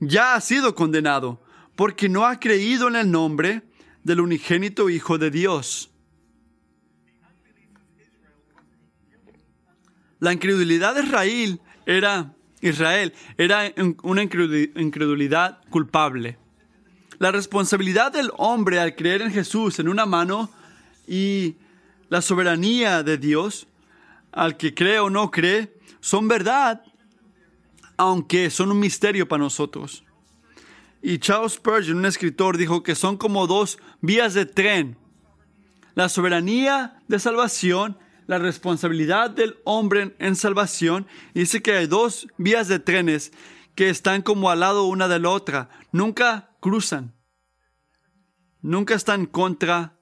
ya 0.00 0.34
ha 0.34 0.40
sido 0.40 0.74
condenado, 0.74 1.42
porque 1.76 2.08
no 2.08 2.26
ha 2.26 2.38
creído 2.38 2.88
en 2.88 2.96
el 2.96 3.10
nombre 3.10 3.62
del 4.04 4.20
unigénito 4.20 4.90
Hijo 4.90 5.18
de 5.18 5.30
Dios. 5.30 5.90
La 10.20 10.32
incredulidad 10.32 10.94
de 10.94 11.02
Israel 11.02 11.60
era, 11.86 12.34
Israel 12.60 13.14
era 13.36 13.72
una 14.02 14.22
incredulidad 14.22 15.60
culpable. 15.70 16.38
La 17.18 17.30
responsabilidad 17.32 18.12
del 18.12 18.30
hombre 18.36 18.78
al 18.80 18.94
creer 18.94 19.22
en 19.22 19.32
Jesús 19.32 19.78
en 19.78 19.88
una 19.88 20.06
mano 20.06 20.50
y 21.06 21.56
la 22.08 22.22
soberanía 22.22 23.02
de 23.02 23.18
Dios, 23.18 23.66
al 24.32 24.56
que 24.56 24.74
cree 24.74 24.98
o 25.00 25.10
no 25.10 25.30
cree, 25.30 25.74
son 26.00 26.28
verdad 26.28 26.82
aunque 27.98 28.48
son 28.48 28.70
un 28.70 28.78
misterio 28.78 29.28
para 29.28 29.42
nosotros. 29.42 30.04
Y 31.02 31.18
Charles 31.18 31.54
Spurgeon, 31.54 31.98
un 31.98 32.06
escritor, 32.06 32.56
dijo 32.56 32.82
que 32.82 32.94
son 32.94 33.16
como 33.16 33.46
dos 33.46 33.78
vías 34.00 34.34
de 34.34 34.46
tren. 34.46 34.96
La 35.94 36.08
soberanía 36.08 37.02
de 37.08 37.18
salvación, 37.18 37.98
la 38.26 38.38
responsabilidad 38.38 39.30
del 39.30 39.58
hombre 39.64 40.14
en 40.20 40.36
salvación. 40.36 41.06
Dice 41.34 41.60
que 41.60 41.72
hay 41.72 41.86
dos 41.88 42.28
vías 42.38 42.68
de 42.68 42.78
trenes 42.78 43.32
que 43.74 43.90
están 43.90 44.22
como 44.22 44.48
al 44.48 44.60
lado 44.60 44.84
una 44.84 45.08
de 45.08 45.18
la 45.18 45.30
otra. 45.30 45.68
Nunca 45.90 46.50
cruzan. 46.60 47.14
Nunca 48.62 48.94
están 48.94 49.26
contra 49.26 49.97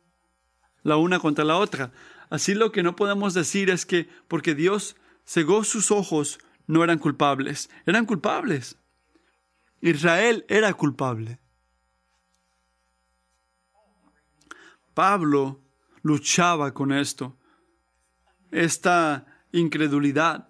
la 0.86 0.96
una 0.96 1.18
contra 1.18 1.44
la 1.44 1.56
otra. 1.56 1.90
Así 2.30 2.54
lo 2.54 2.70
que 2.70 2.84
no 2.84 2.94
podemos 2.94 3.34
decir 3.34 3.70
es 3.70 3.84
que 3.84 4.08
porque 4.28 4.54
Dios 4.54 4.94
cegó 5.26 5.64
sus 5.64 5.90
ojos, 5.90 6.38
no 6.68 6.84
eran 6.84 6.98
culpables. 6.98 7.68
Eran 7.86 8.06
culpables. 8.06 8.78
Israel 9.80 10.44
era 10.48 10.72
culpable. 10.74 11.40
Pablo 14.94 15.60
luchaba 16.02 16.72
con 16.72 16.92
esto, 16.92 17.36
esta 18.52 19.26
incredulidad, 19.50 20.48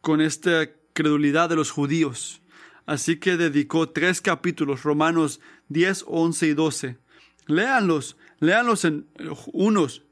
con 0.00 0.20
esta 0.20 0.70
credulidad 0.92 1.48
de 1.48 1.56
los 1.56 1.72
judíos. 1.72 2.40
Así 2.86 3.18
que 3.18 3.36
dedicó 3.36 3.90
tres 3.90 4.20
capítulos, 4.20 4.84
Romanos 4.84 5.40
10, 5.68 6.04
11 6.06 6.46
y 6.46 6.54
12. 6.54 6.98
Léanlos, 7.46 8.16
léanlos 8.40 8.84
en 8.84 9.08
unos. 9.52 10.02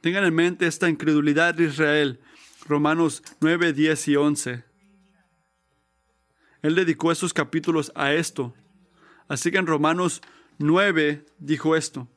Tengan 0.00 0.24
en 0.24 0.34
mente 0.34 0.66
esta 0.66 0.88
incredulidad 0.88 1.54
de 1.54 1.64
Israel, 1.64 2.20
Romanos 2.66 3.22
9, 3.40 3.72
10 3.72 4.08
y 4.08 4.16
11. 4.16 4.64
Él 6.62 6.74
dedicó 6.74 7.12
esos 7.12 7.32
capítulos 7.32 7.92
a 7.94 8.12
esto. 8.12 8.54
Así 9.28 9.50
que 9.50 9.58
en 9.58 9.66
Romanos 9.66 10.22
9 10.58 11.26
dijo 11.38 11.76
esto. 11.76 12.08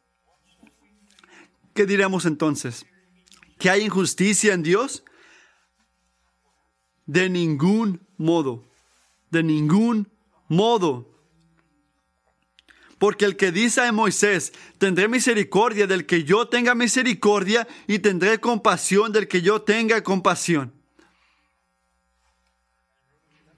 ¿Qué 1.73 1.86
diremos 1.86 2.25
entonces? 2.25 2.86
¿Que 3.58 3.69
hay 3.69 3.84
injusticia 3.84 4.53
en 4.53 4.63
Dios? 4.63 5.03
De 7.05 7.29
ningún 7.29 8.05
modo. 8.17 8.67
De 9.29 9.43
ningún 9.43 10.12
modo. 10.47 11.09
Porque 12.99 13.23
el 13.23 13.38
que 13.38 13.53
dice 13.53 13.81
a 13.81 13.91
Moisés, 13.93 14.53
tendré 14.77 15.07
misericordia 15.07 15.88
del 15.88 16.05
que 16.05 16.25
yo 16.25 16.49
tenga 16.49 16.75
misericordia 16.75 17.65
y 17.88 17.99
tendré 17.99 18.39
compasión 18.39 19.13
del 19.13 19.29
que 19.29 19.41
yo 19.41 19.62
tenga 19.62 20.03
compasión. 20.03 20.73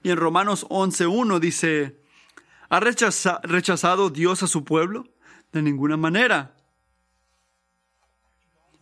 Y 0.04 0.10
en 0.10 0.16
Romanos 0.16 0.66
11.1 0.68 1.40
dice, 1.40 2.00
¿ha 2.68 2.80
rechazado 2.80 4.10
Dios 4.10 4.42
a 4.44 4.46
su 4.46 4.64
pueblo? 4.64 5.08
De 5.52 5.60
ninguna 5.60 5.96
manera. 5.96 6.54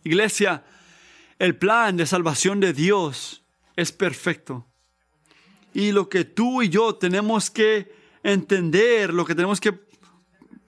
Iglesia, 0.03 0.63
el 1.39 1.57
plan 1.57 1.97
de 1.97 2.05
salvación 2.05 2.59
de 2.59 2.73
Dios 2.73 3.43
es 3.75 3.91
perfecto. 3.91 4.67
Y 5.73 5.91
lo 5.91 6.07
que 6.07 6.23
tú 6.23 6.61
y 6.61 6.69
yo 6.69 6.95
tenemos 6.95 7.49
que 7.49 7.91
entender, 8.23 9.13
lo 9.13 9.25
que 9.25 9.33
tenemos 9.35 9.59
que 9.59 9.90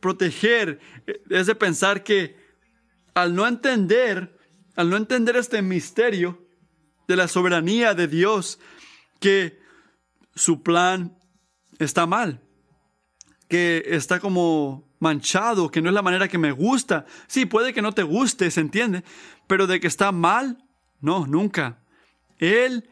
proteger, 0.04 0.82
es 1.30 1.48
de 1.48 1.56
pensar 1.56 2.04
que 2.04 2.36
al 3.14 3.34
no 3.34 3.48
entender, 3.48 4.38
al 4.76 4.90
no 4.90 4.98
entender 4.98 5.38
este 5.38 5.62
misterio 5.62 6.46
de 7.08 7.16
la 7.16 7.30
soberanía 7.30 7.94
de 7.94 8.10
Dios, 8.10 8.60
que 9.22 9.62
su 10.36 10.62
plan 10.62 11.18
está 11.80 12.06
mal, 12.06 12.42
que 13.48 13.82
está 13.88 14.20
como 14.20 14.92
manchado, 15.00 15.72
que 15.72 15.82
no 15.82 15.88
es 15.88 15.96
la 15.96 16.02
manera 16.02 16.28
que 16.28 16.38
me 16.38 16.52
gusta. 16.52 17.06
Sí, 17.28 17.46
puede 17.46 17.74
que 17.74 17.82
no 17.82 17.94
te 17.94 18.04
guste, 18.04 18.52
se 18.52 18.60
entiende, 18.60 19.06
pero 19.48 19.68
de 19.68 19.80
que 19.80 19.88
está 19.88 20.12
mal, 20.12 20.66
no, 21.00 21.26
nunca. 21.28 21.82
Él, 22.40 22.90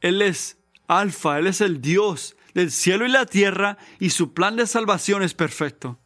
Él 0.00 0.22
es 0.22 0.56
alfa, 0.86 1.38
Él 1.38 1.46
es 1.46 1.60
el 1.60 1.82
Dios 1.82 2.36
del 2.54 2.70
cielo 2.70 3.04
y 3.04 3.10
la 3.10 3.26
tierra 3.26 3.76
y 3.98 4.10
su 4.10 4.32
plan 4.32 4.56
de 4.56 4.66
salvación 4.66 5.22
es 5.22 5.34
perfecto. 5.34 6.00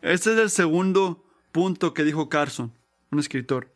Este 0.00 0.32
es 0.32 0.38
el 0.38 0.50
segundo 0.50 1.24
punto 1.50 1.92
que 1.92 2.04
dijo 2.04 2.28
Carson, 2.28 2.72
un 3.10 3.18
escritor. 3.18 3.74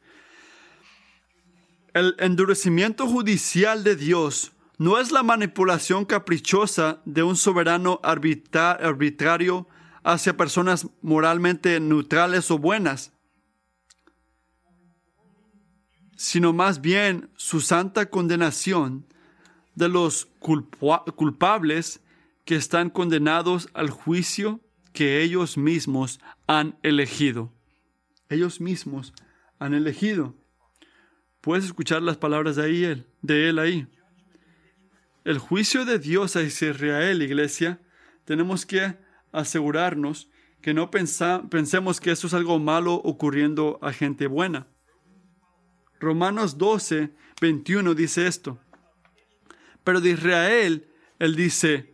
El 1.94 2.14
endurecimiento 2.18 3.08
judicial 3.08 3.82
de 3.82 3.96
Dios 3.96 4.52
no 4.78 4.98
es 4.98 5.10
la 5.10 5.22
manipulación 5.22 6.04
caprichosa 6.04 7.02
de 7.04 7.24
un 7.24 7.36
soberano 7.36 8.00
arbitrario 8.02 9.68
hacia 10.04 10.36
personas 10.36 10.86
moralmente 11.02 11.78
neutrales 11.80 12.50
o 12.50 12.58
buenas, 12.58 13.12
sino 16.16 16.52
más 16.52 16.80
bien 16.80 17.30
su 17.36 17.60
santa 17.60 18.06
condenación 18.10 19.06
de 19.74 19.88
los 19.88 20.28
culpables 20.38 22.00
que 22.44 22.54
están 22.54 22.90
condenados 22.90 23.68
al 23.74 23.90
juicio 23.90 24.60
que 24.92 25.22
ellos 25.22 25.56
mismos 25.56 26.20
han 26.46 26.78
elegido. 26.82 27.52
Ellos 28.28 28.60
mismos 28.60 29.12
han 29.58 29.74
elegido. 29.74 30.34
Puedes 31.40 31.64
escuchar 31.64 32.02
las 32.02 32.16
palabras 32.16 32.56
de, 32.56 32.64
ahí, 32.64 33.06
de 33.22 33.48
él 33.48 33.58
ahí 33.58 33.88
el 35.24 35.38
juicio 35.38 35.84
de 35.84 35.98
Dios 35.98 36.36
a 36.36 36.42
Israel, 36.42 37.22
iglesia, 37.22 37.80
tenemos 38.24 38.66
que 38.66 38.96
asegurarnos 39.30 40.28
que 40.60 40.74
no 40.74 40.90
pensemos 40.90 42.00
que 42.00 42.10
eso 42.12 42.26
es 42.26 42.34
algo 42.34 42.58
malo 42.58 42.94
ocurriendo 42.94 43.78
a 43.82 43.92
gente 43.92 44.26
buena. 44.26 44.66
Romanos 45.98 46.58
12, 46.58 47.10
21 47.40 47.94
dice 47.94 48.26
esto. 48.26 48.58
Pero 49.84 50.00
de 50.00 50.10
Israel, 50.10 50.88
él 51.18 51.36
dice, 51.36 51.92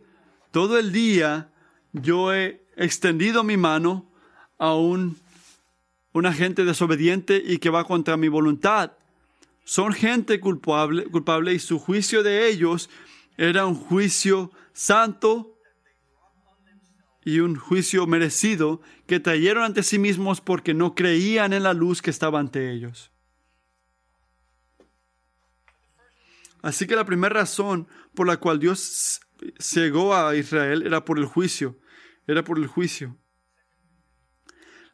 todo 0.51 0.77
el 0.77 0.91
día 0.91 1.51
yo 1.93 2.33
he 2.33 2.61
extendido 2.79 3.43
mi 3.43 3.57
mano 3.57 4.09
a 4.57 4.73
un, 4.73 5.17
una 6.13 6.33
gente 6.33 6.65
desobediente 6.65 7.41
y 7.45 7.57
que 7.57 7.69
va 7.69 7.83
contra 7.83 8.17
mi 8.17 8.29
voluntad. 8.29 8.93
Son 9.65 9.93
gente 9.93 10.39
culpable, 10.39 11.05
culpable 11.05 11.53
y 11.53 11.59
su 11.59 11.77
juicio 11.77 12.23
de 12.23 12.49
ellos 12.49 12.89
era 13.37 13.65
un 13.65 13.75
juicio 13.75 14.51
santo 14.73 15.57
y 17.23 17.41
un 17.41 17.55
juicio 17.57 18.07
merecido 18.07 18.81
que 19.05 19.19
trajeron 19.19 19.63
ante 19.63 19.83
sí 19.83 19.99
mismos 19.99 20.41
porque 20.41 20.73
no 20.73 20.95
creían 20.95 21.53
en 21.53 21.63
la 21.63 21.73
luz 21.73 22.01
que 22.01 22.09
estaba 22.09 22.39
ante 22.39 22.71
ellos. 22.71 23.11
Así 26.61 26.87
que 26.87 26.95
la 26.95 27.05
primera 27.05 27.33
razón 27.33 27.87
por 28.15 28.25
la 28.25 28.37
cual 28.37 28.59
Dios 28.59 29.21
cegó 29.59 30.15
a 30.15 30.35
Israel 30.35 30.83
era 30.85 31.05
por 31.05 31.19
el 31.19 31.25
juicio, 31.25 31.77
era 32.31 32.43
por 32.43 32.59
el 32.59 32.67
juicio. 32.67 33.17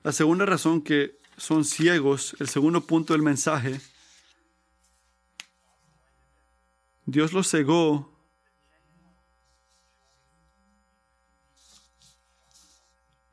La 0.04 0.14
segunda 0.14 0.46
razón 0.46 0.82
que 0.82 1.20
son 1.36 1.66
ciegos, 1.66 2.34
el 2.40 2.48
segundo 2.48 2.80
punto 2.80 3.12
del 3.12 3.24
mensaje, 3.24 3.82
Dios 7.06 7.34
los 7.34 7.50
cegó 7.52 8.12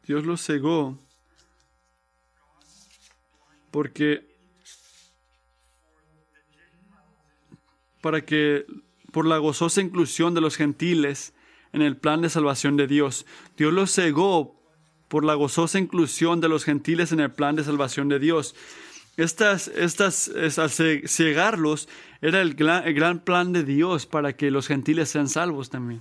Dios 0.05 0.25
los 0.27 0.45
cegó 0.45 0.99
porque 3.71 4.29
para 8.03 8.27
que 8.27 8.67
por 9.13 9.27
la 9.27 9.39
gozosa 9.39 9.81
inclusión 9.81 10.35
de 10.35 10.41
los 10.41 10.57
gentiles 10.57 11.33
en 11.73 11.83
el 11.83 11.97
plan 11.97 12.21
de 12.21 12.31
salvación 12.31 12.77
de 12.77 12.87
Dios. 12.87 13.27
Dios 13.57 13.73
los 13.73 13.93
cegó 13.93 14.61
por 15.09 15.25
la 15.25 15.35
gozosa 15.35 15.79
inclusión 15.79 16.41
de 16.41 16.49
los 16.49 16.65
gentiles 16.65 17.13
en 17.13 17.21
el 17.21 17.31
plan 17.31 17.57
de 17.57 17.65
salvación 17.65 18.09
de 18.09 18.19
Dios. 18.19 18.55
Estas, 19.17 19.69
estas, 19.69 20.31
al 20.59 20.71
cegarlos, 20.71 21.89
era 22.23 22.41
el 22.41 22.55
gran, 22.55 22.87
el 22.87 22.95
gran 22.95 23.21
plan 23.21 23.53
de 23.53 23.63
Dios 23.63 24.07
para 24.07 24.35
que 24.35 24.51
los 24.51 24.67
gentiles 24.69 25.11
sean 25.11 25.29
salvos 25.29 25.69
también. 25.69 26.01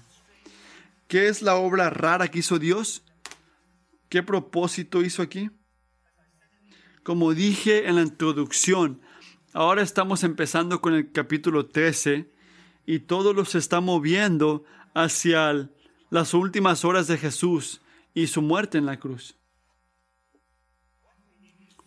¿Qué 1.07 1.28
es 1.28 1.41
la 1.41 1.55
obra 1.55 1.89
rara 1.89 2.30
que 2.30 2.39
hizo 2.39 2.57
Dios? 2.57 3.03
¿Qué 4.07 4.24
propósito 4.24 5.01
hizo 5.01 5.22
aquí? 5.22 5.49
Como 7.03 7.34
dije 7.34 7.88
en 7.89 7.95
la 7.95 8.03
introducción, 8.03 9.01
ahora 9.51 9.82
estamos 9.82 10.24
empezando 10.24 10.80
con 10.80 10.93
el 10.93 11.11
capítulo 11.11 11.65
13 11.65 12.32
y 12.86 12.99
todo 12.99 13.34
lo 13.34 13.43
se 13.43 13.57
está 13.57 13.82
moviendo 13.82 14.63
hacia 14.93 15.69
las 16.09 16.33
últimas 16.33 16.83
horas 16.85 17.07
de 17.07 17.17
Jesús 17.17 17.81
y 18.13 18.27
su 18.27 18.41
muerte 18.41 18.77
en 18.77 18.85
la 18.85 18.99
cruz. 18.99 19.35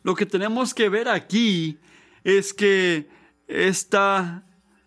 Lo 0.02 0.14
que 0.14 0.26
tenemos 0.26 0.74
que 0.74 0.88
ver 0.88 1.08
aquí 1.08 1.78
es 2.24 2.52
que 2.52 3.08
esta 3.48 4.44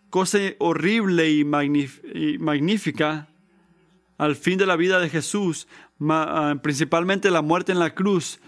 cosa 0.09 0.39
horrible 0.59 1.29
y, 1.31 1.43
magnífica 1.43 3.27
al 4.17 4.35
fin 4.35 4.57
de 4.57 4.65
la 4.65 4.75
vida 4.75 4.99
de 4.99 5.09
Jesús, 5.09 5.67
ah, 6.09 6.55
principalmente 6.61 7.29
la 7.29 7.41
muerte 7.41 7.71
en 7.71 7.79
la 7.79 7.93
cruz, 7.93 8.39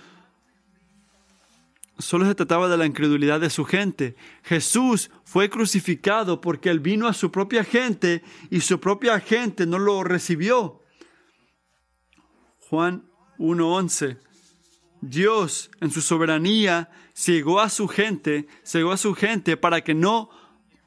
solo 1.99 2.25
se 2.25 2.35
trataba 2.35 2.69
de 2.69 2.77
la 2.77 2.85
incredulidad 2.85 3.39
de 3.39 3.49
su 3.49 3.65
gente. 3.65 4.15
Jesús 4.43 5.11
fue 5.25 5.49
crucificado 5.49 6.41
porque 6.41 6.69
él 6.69 6.79
vino 6.79 7.07
a 7.07 7.13
su 7.13 7.31
propia 7.31 7.63
gente 7.63 8.23
y 8.49 8.61
su 8.61 8.79
propia 8.79 9.19
gente 9.19 9.65
no 9.65 9.77
lo 9.77 10.03
recibió. 10.03 10.81
Juan 12.69 13.09
1.11. 13.37 14.17
Dios 15.01 15.69
en 15.81 15.91
su 15.91 16.01
soberanía 16.01 16.89
cegó 17.13 17.59
a 17.59 17.69
su 17.69 17.87
gente, 17.87 18.47
cegó 18.63 18.91
a 18.91 18.97
su 18.97 19.13
gente 19.13 19.57
para 19.57 19.81
que 19.81 19.93
no 19.93 20.29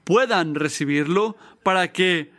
puedan 0.04 0.54
recibirlo, 0.54 1.36
para 1.62 1.92
que 1.92 2.32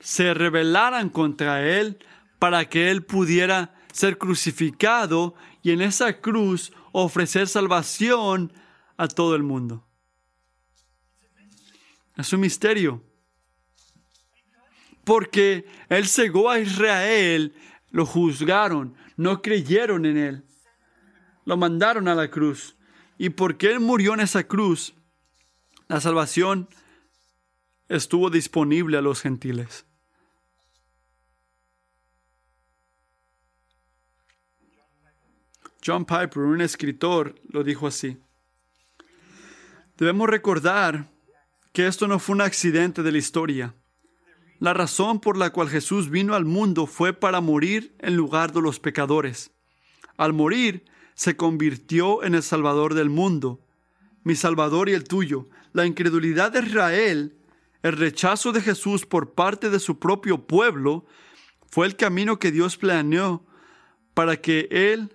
se 0.00 0.34
rebelaran 0.34 1.08
contra 1.08 1.66
él, 1.66 1.98
para 2.38 2.68
que 2.68 2.90
él 2.90 3.04
pudiera 3.04 3.74
ser 3.92 4.18
crucificado 4.18 5.34
y 5.62 5.72
en 5.72 5.82
esa 5.82 6.20
cruz 6.20 6.72
ofrecer 7.04 7.48
salvación 7.48 8.52
a 8.96 9.08
todo 9.08 9.34
el 9.34 9.42
mundo. 9.42 9.86
Es 12.16 12.32
un 12.32 12.40
misterio. 12.40 13.02
Porque 15.04 15.64
él 15.88 16.06
cegó 16.06 16.50
a 16.50 16.58
Israel, 16.58 17.54
lo 17.90 18.04
juzgaron, 18.04 18.94
no 19.16 19.40
creyeron 19.40 20.04
en 20.04 20.16
él, 20.18 20.44
lo 21.44 21.56
mandaron 21.56 22.08
a 22.08 22.14
la 22.14 22.28
cruz. 22.28 22.76
Y 23.16 23.30
porque 23.30 23.70
él 23.70 23.80
murió 23.80 24.14
en 24.14 24.20
esa 24.20 24.44
cruz, 24.44 24.94
la 25.88 26.00
salvación 26.00 26.68
estuvo 27.88 28.28
disponible 28.28 28.98
a 28.98 29.02
los 29.02 29.22
gentiles. 29.22 29.87
John 35.88 36.04
Piper, 36.04 36.42
un 36.42 36.60
escritor, 36.60 37.34
lo 37.48 37.64
dijo 37.64 37.86
así. 37.86 38.18
Debemos 39.96 40.28
recordar 40.28 41.10
que 41.72 41.86
esto 41.86 42.06
no 42.06 42.18
fue 42.18 42.34
un 42.34 42.42
accidente 42.42 43.02
de 43.02 43.10
la 43.10 43.16
historia. 43.16 43.74
La 44.58 44.74
razón 44.74 45.18
por 45.18 45.38
la 45.38 45.48
cual 45.48 45.70
Jesús 45.70 46.10
vino 46.10 46.34
al 46.34 46.44
mundo 46.44 46.86
fue 46.86 47.14
para 47.14 47.40
morir 47.40 47.96
en 48.00 48.16
lugar 48.16 48.52
de 48.52 48.60
los 48.60 48.78
pecadores. 48.78 49.50
Al 50.18 50.34
morir, 50.34 50.84
se 51.14 51.38
convirtió 51.38 52.22
en 52.22 52.34
el 52.34 52.42
Salvador 52.42 52.92
del 52.92 53.08
mundo, 53.08 53.64
mi 54.24 54.34
Salvador 54.34 54.90
y 54.90 54.92
el 54.92 55.04
tuyo. 55.04 55.48
La 55.72 55.86
incredulidad 55.86 56.52
de 56.52 56.66
Israel, 56.66 57.38
el 57.82 57.96
rechazo 57.96 58.52
de 58.52 58.60
Jesús 58.60 59.06
por 59.06 59.32
parte 59.32 59.70
de 59.70 59.80
su 59.80 59.98
propio 59.98 60.46
pueblo, 60.46 61.06
fue 61.70 61.86
el 61.86 61.96
camino 61.96 62.38
que 62.38 62.52
Dios 62.52 62.76
planeó 62.76 63.46
para 64.12 64.36
que 64.36 64.68
Él 64.70 65.14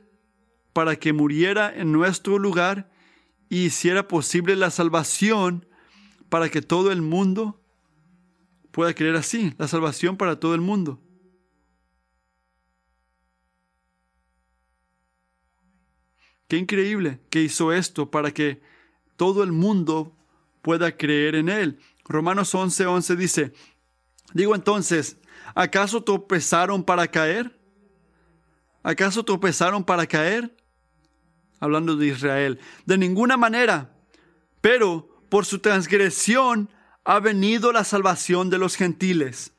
para 0.74 0.96
que 0.96 1.14
muriera 1.14 1.72
en 1.74 1.92
nuestro 1.92 2.40
lugar 2.40 2.92
y 3.48 3.66
hiciera 3.66 4.08
posible 4.08 4.56
la 4.56 4.72
salvación 4.72 5.68
para 6.30 6.50
que 6.50 6.62
todo 6.62 6.92
el 6.92 7.02
mundo 7.02 7.62
pueda 8.72 8.94
creer 8.96 9.16
así, 9.16 9.54
la 9.60 9.68
salvación 9.68 10.18
para 10.18 10.40
todo 10.40 10.56
el 10.56 10.62
mundo. 10.62 11.00
Qué 16.48 16.58
increíble 16.58 17.20
que 17.30 17.42
hizo 17.42 17.72
esto 17.72 18.10
para 18.10 18.32
que 18.32 18.62
todo 19.16 19.44
el 19.44 19.52
mundo 19.52 20.16
pueda 20.64 20.98
creer 20.98 21.36
en 21.36 21.50
él. 21.50 21.80
Romanos 22.06 22.54
11:11 22.54 22.86
11 22.88 23.16
dice, 23.16 23.54
digo 24.34 24.56
entonces, 24.56 25.18
¿acaso 25.54 26.04
tropezaron 26.04 26.84
para 26.84 27.08
caer? 27.08 27.60
¿Acaso 28.82 29.24
tropezaron 29.24 29.84
para 29.84 30.08
caer? 30.08 30.56
Hablando 31.64 31.96
de 31.96 32.08
Israel, 32.08 32.60
de 32.86 32.98
ninguna 32.98 33.38
manera, 33.38 33.96
pero 34.60 35.08
por 35.30 35.46
su 35.46 35.60
transgresión 35.60 36.70
ha 37.06 37.22
venido 37.22 37.72
la 37.72 37.86
salvación 37.86 38.50
de 38.50 38.58
los 38.58 38.76
gentiles. 38.76 39.54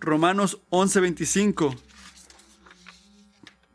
Romanos 0.00 0.60
11:25. 0.70 1.76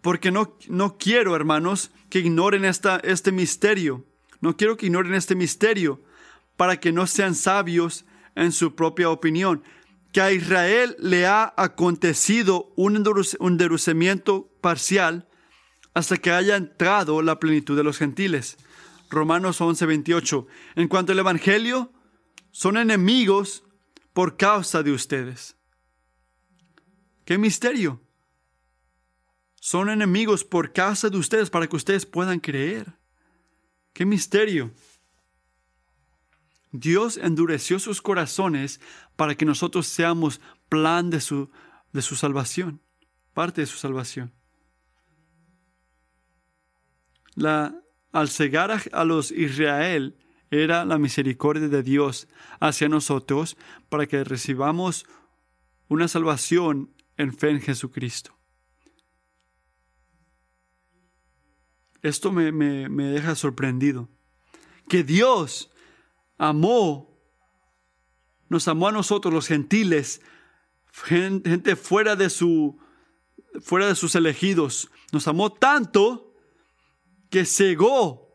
Porque 0.01 0.31
no, 0.31 0.57
no 0.67 0.97
quiero, 0.97 1.33
hermanos, 1.33 1.91
que 2.09 2.19
ignoren 2.19 2.65
esta, 2.65 2.97
este 2.97 3.31
misterio. 3.31 4.05
No 4.41 4.57
quiero 4.57 4.75
que 4.75 4.87
ignoren 4.87 5.13
este 5.13 5.33
misterio 5.33 6.01
para 6.57 6.77
que 6.77 6.91
no 6.91 7.07
sean 7.07 7.35
sabios 7.35 8.05
en 8.35 8.51
su 8.51 8.75
propia 8.75 9.09
opinión. 9.09 9.63
Que 10.11 10.19
a 10.19 10.33
Israel 10.33 10.97
le 10.99 11.25
ha 11.25 11.53
acontecido 11.55 12.73
un 12.75 12.97
endurecimiento 12.97 14.49
parcial 14.59 15.28
hasta 15.99 16.17
que 16.17 16.31
haya 16.31 16.55
entrado 16.55 17.21
la 17.21 17.39
plenitud 17.39 17.75
de 17.75 17.83
los 17.83 17.97
gentiles. 17.97 18.57
Romanos 19.09 19.59
11, 19.59 19.85
28. 19.85 20.47
En 20.75 20.87
cuanto 20.87 21.11
al 21.11 21.19
Evangelio, 21.19 21.91
son 22.51 22.77
enemigos 22.77 23.63
por 24.13 24.37
causa 24.37 24.81
de 24.81 24.91
ustedes. 24.91 25.57
¡Qué 27.25 27.37
misterio! 27.37 28.01
Son 29.59 29.89
enemigos 29.89 30.45
por 30.45 30.71
causa 30.71 31.09
de 31.09 31.17
ustedes 31.17 31.49
para 31.49 31.67
que 31.67 31.75
ustedes 31.75 32.05
puedan 32.05 32.39
creer. 32.39 32.97
¡Qué 33.91 34.05
misterio! 34.05 34.71
Dios 36.71 37.17
endureció 37.17 37.77
sus 37.77 38.01
corazones 38.01 38.79
para 39.17 39.35
que 39.35 39.43
nosotros 39.43 39.87
seamos 39.87 40.39
plan 40.69 41.09
de 41.09 41.19
su, 41.19 41.49
de 41.91 42.01
su 42.01 42.15
salvación, 42.15 42.81
parte 43.33 43.61
de 43.61 43.67
su 43.67 43.77
salvación 43.77 44.38
al 47.35 48.29
cegar 48.29 48.71
a, 48.91 49.03
los 49.05 49.31
Israel 49.31 50.17
era 50.51 50.85
la 50.85 50.97
misericordia 50.97 51.67
de 51.67 51.83
Dios 51.83 52.27
hacia 52.59 52.89
nosotros 52.89 53.57
para 53.89 54.07
que 54.07 54.23
recibamos 54.23 55.05
una 55.87 56.07
salvación 56.07 56.91
en 57.17 57.33
fe 57.33 57.49
en 57.49 57.61
Jesucristo. 57.61 58.35
Esto 62.01 62.31
me, 62.31 62.51
me, 62.51 63.03
deja 63.03 63.35
sorprendido. 63.35 64.07
Que 64.87 65.03
Dios 65.03 65.69
amó, 66.37 67.19
nos 68.47 68.67
amó 68.67 68.87
a 68.87 68.91
nosotros 68.93 69.33
los 69.33 69.47
gentiles, 69.47 70.21
gente 70.91 71.75
fuera 71.75 72.15
de 72.15 72.29
su 72.29 72.79
fuera 73.61 73.87
de 73.87 73.95
sus 73.95 74.15
elegidos. 74.15 74.89
Nos 75.11 75.27
amó 75.27 75.51
tanto 75.51 76.28
que 77.29 77.45
cegó 77.45 78.29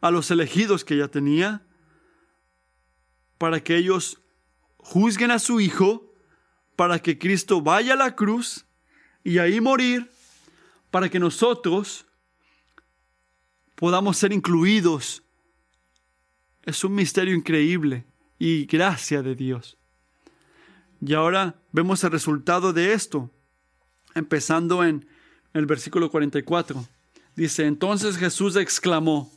a 0.00 0.10
los 0.10 0.30
elegidos 0.30 0.84
que 0.84 0.96
ya 0.96 1.08
tenía 1.08 1.66
para 3.38 3.62
que 3.62 3.76
ellos 3.76 4.20
juzguen 4.76 5.30
a 5.30 5.38
su 5.38 5.60
Hijo, 5.60 6.12
para 6.76 6.98
que 6.98 7.18
Cristo 7.18 7.60
vaya 7.60 7.94
a 7.94 7.96
la 7.96 8.14
cruz 8.14 8.66
y 9.22 9.38
ahí 9.38 9.60
morir, 9.60 10.10
para 10.90 11.08
que 11.08 11.18
nosotros 11.18 12.06
podamos 13.74 14.16
ser 14.16 14.32
incluidos. 14.32 15.22
Es 16.62 16.84
un 16.84 16.94
misterio 16.94 17.34
increíble 17.34 18.06
y 18.38 18.66
gracia 18.66 19.22
de 19.22 19.34
Dios. 19.34 19.76
Y 21.00 21.14
ahora 21.14 21.56
vemos 21.72 22.02
el 22.04 22.12
resultado 22.12 22.72
de 22.72 22.92
esto, 22.92 23.30
empezando 24.14 24.84
en 24.84 25.06
el 25.52 25.66
versículo 25.66 26.10
44. 26.10 26.86
Dice, 27.36 27.66
entonces 27.66 28.16
Jesús 28.16 28.56
exclamó 28.56 29.32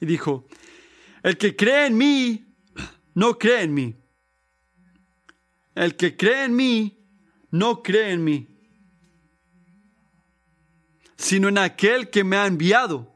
y 0.00 0.06
dijo, 0.06 0.46
el 1.22 1.36
que 1.36 1.56
cree 1.56 1.86
en 1.86 1.96
mí, 1.96 2.46
no 3.14 3.38
cree 3.38 3.62
en 3.62 3.74
mí. 3.74 3.96
El 5.74 5.96
que 5.96 6.16
cree 6.16 6.44
en 6.44 6.54
mí, 6.54 6.98
no 7.50 7.82
cree 7.82 8.12
en 8.12 8.22
mí, 8.22 8.48
sino 11.16 11.48
en 11.48 11.58
aquel 11.58 12.10
que 12.10 12.24
me 12.24 12.36
ha 12.36 12.46
enviado. 12.46 13.12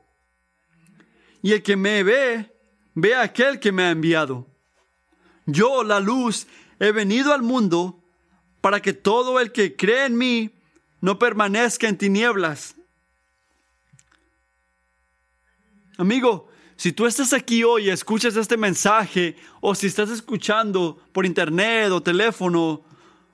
Y 1.43 1.53
el 1.53 1.63
que 1.63 1.77
me 1.77 2.03
ve, 2.03 2.55
ve 2.95 3.15
a 3.15 3.23
aquel 3.23 3.61
que 3.61 3.73
me 3.73 3.85
ha 3.85 3.91
enviado. 3.91 4.49
Yo, 5.47 5.85
la 5.85 6.01
luz, 6.01 6.47
he 6.79 6.93
venido 6.93 7.33
al 7.33 7.43
mundo 7.43 8.03
para 8.61 8.81
que 8.81 8.93
todo 8.93 9.41
el 9.41 9.53
que 9.53 9.77
cree 9.77 10.07
en 10.07 10.19
mí 10.19 10.51
no 11.01 11.19
permanezca 11.19 11.89
en 11.89 11.97
tinieblas. 11.97 12.77
Amigo, 16.01 16.48
si 16.76 16.92
tú 16.92 17.05
estás 17.05 17.34
aquí 17.34 17.62
hoy 17.62 17.84
y 17.84 17.90
escuchas 17.90 18.34
este 18.34 18.57
mensaje, 18.57 19.36
o 19.61 19.74
si 19.74 19.86
estás 19.86 20.09
escuchando 20.09 20.98
por 21.12 21.26
internet 21.26 21.90
o 21.90 22.03
teléfono 22.03 22.82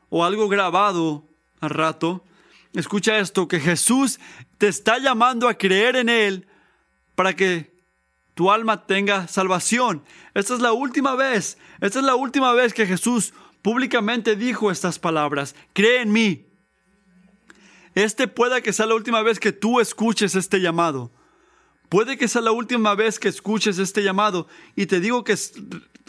o 0.09 0.25
algo 0.25 0.49
grabado 0.49 1.29
al 1.61 1.71
rato, 1.71 2.25
escucha 2.75 3.19
esto, 3.19 3.47
que 3.47 3.61
Jesús 3.61 4.19
te 4.59 4.67
está 4.67 4.99
llamando 4.99 5.49
a 5.49 5.55
creer 5.55 5.95
en 5.95 6.09
Él 6.09 6.49
para 7.15 7.37
que 7.37 7.73
tu 8.35 8.51
alma 8.51 8.85
tenga 8.85 9.29
salvación. 9.29 10.03
Esta 10.35 10.55
es 10.55 10.61
la 10.61 10.73
última 10.73 11.15
vez, 11.15 11.57
esta 11.81 12.01
es 12.01 12.05
la 12.05 12.17
última 12.17 12.53
vez 12.53 12.75
que 12.75 12.85
Jesús 12.85 13.33
públicamente 13.63 14.35
dijo 14.35 14.73
estas 14.73 14.99
palabras. 14.99 15.55
Cree 15.73 16.01
en 16.01 16.11
mí. 16.11 16.49
Este 17.95 18.27
puede 18.27 18.61
que 18.61 18.73
sea 18.73 18.87
la 18.87 18.97
última 18.97 19.23
vez 19.23 19.39
que 19.39 19.53
tú 19.53 19.79
escuches 19.79 20.35
este 20.35 20.59
llamado. 20.59 21.13
Puede 21.89 22.19
que 22.19 22.29
sea 22.29 22.43
la 22.43 22.53
última 22.53 22.95
vez 22.95 23.19
que 23.19 23.29
escuches 23.29 23.79
este 23.79 24.03
llamado 24.03 24.49
y 24.75 24.87
te 24.87 25.01
digo 25.01 25.25
que, 25.25 25.37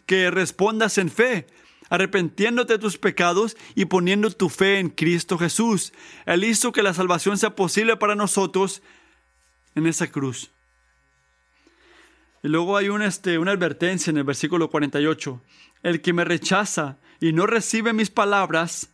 que 0.05 0.31
respondas 0.31 0.97
en 0.97 1.09
fe, 1.09 1.47
arrepentiéndote 1.89 2.73
de 2.73 2.79
tus 2.79 2.97
pecados 2.97 3.55
y 3.75 3.85
poniendo 3.85 4.29
tu 4.31 4.49
fe 4.49 4.79
en 4.79 4.89
Cristo 4.89 5.37
Jesús. 5.37 5.93
Él 6.25 6.43
hizo 6.43 6.71
que 6.71 6.83
la 6.83 6.93
salvación 6.93 7.37
sea 7.37 7.55
posible 7.55 7.95
para 7.97 8.15
nosotros 8.15 8.81
en 9.75 9.85
esa 9.85 10.07
cruz. 10.07 10.51
Y 12.43 12.49
luego 12.49 12.77
hay 12.77 12.87
este, 13.03 13.37
una 13.37 13.51
advertencia 13.51 14.09
en 14.11 14.17
el 14.17 14.23
versículo 14.23 14.69
48. 14.69 15.41
El 15.83 16.01
que 16.01 16.13
me 16.13 16.23
rechaza 16.23 16.97
y 17.19 17.33
no 17.33 17.45
recibe 17.45 17.93
mis 17.93 18.09
palabras, 18.09 18.89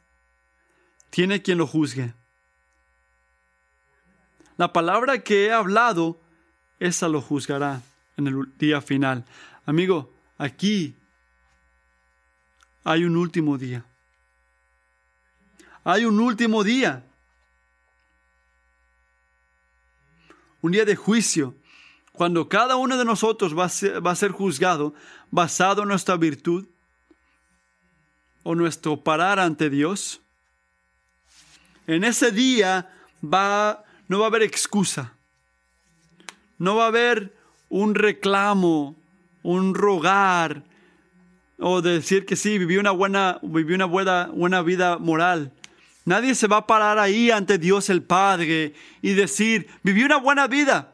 tiene 1.10 1.42
quien 1.42 1.58
lo 1.58 1.68
juzgue. 1.68 2.14
La 4.58 4.74
palabra 4.74 5.24
que 5.24 5.46
he 5.46 5.52
hablado 5.52 6.23
esa 6.84 7.08
lo 7.08 7.22
juzgará 7.22 7.82
en 8.18 8.28
el 8.28 8.58
día 8.58 8.82
final. 8.82 9.24
Amigo, 9.66 10.14
aquí 10.38 10.94
hay 12.84 13.06
un 13.06 13.16
último 13.16 13.58
día. 13.58 13.86
Hay 15.86 16.04
un 16.04 16.20
último 16.20 16.62
día. 16.62 17.06
Un 20.62 20.74
día 20.74 20.84
de 20.84 20.98
juicio, 20.98 21.56
cuando 22.12 22.50
cada 22.50 22.76
uno 22.76 22.98
de 22.98 23.06
nosotros 23.06 23.58
va 23.58 23.66
a 23.66 24.16
ser, 24.16 24.32
juzgado 24.32 24.94
basado 25.32 25.84
en 25.84 25.88
nuestra 25.88 26.18
virtud 26.18 26.68
o 28.44 28.56
nuestro 28.56 29.02
parar 29.02 29.40
ante 29.40 29.70
Dios. 29.70 30.20
En 31.88 32.04
ese 32.04 32.32
día 32.32 32.94
va, 33.24 33.86
no 34.10 34.20
va 34.20 34.26
a 34.26 34.28
haber 34.28 34.44
excusa. 34.44 35.14
No 36.58 36.76
va 36.76 36.86
a 36.86 36.88
haber 36.88 37.34
un 37.70 37.96
reclamo, 37.96 38.96
un 39.42 39.74
rogar, 39.74 40.64
o 41.60 41.82
decir 41.82 42.26
que 42.26 42.36
sí, 42.36 42.58
viví 42.58 42.78
una 42.78 42.92
buena, 42.92 43.40
una 43.42 43.86
buena, 43.86 44.26
buena 44.28 44.62
vida 44.62 44.98
moral. 44.98 45.52
Nadie 46.06 46.36
se 46.36 46.48
va 46.48 46.58
a 46.58 46.68
parar 46.68 47.00
ahí 47.00 47.32
ante 47.32 47.58
Dios 47.58 47.90
el 47.90 48.04
Padre 48.04 48.74
y 49.02 49.14
decir, 49.14 49.68
viví 49.84 50.04
una 50.04 50.18
buena 50.18 50.48
vida. 50.48 50.94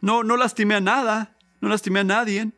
No, 0.00 0.22
no 0.22 0.36
lastimé 0.36 0.76
a 0.76 0.80
nada, 0.80 1.36
no 1.60 1.68
lastimé 1.68 2.00
a 2.00 2.04
nadie. 2.04 2.50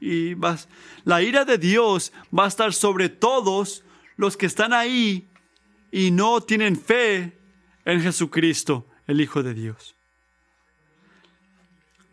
Y 0.00 0.34
vas, 0.34 0.68
la 1.04 1.22
ira 1.22 1.44
de 1.44 1.56
Dios 1.56 2.12
va 2.36 2.44
a 2.44 2.48
estar 2.48 2.74
sobre 2.74 3.08
todos 3.08 3.84
los 4.16 4.36
que 4.36 4.46
están 4.46 4.72
ahí 4.72 5.28
y 5.90 6.10
no 6.10 6.42
tienen 6.42 6.78
fe 6.78 7.38
en 7.84 8.02
Jesucristo, 8.02 8.86
el 9.06 9.20
Hijo 9.20 9.42
de 9.42 9.54
Dios. 9.54 9.94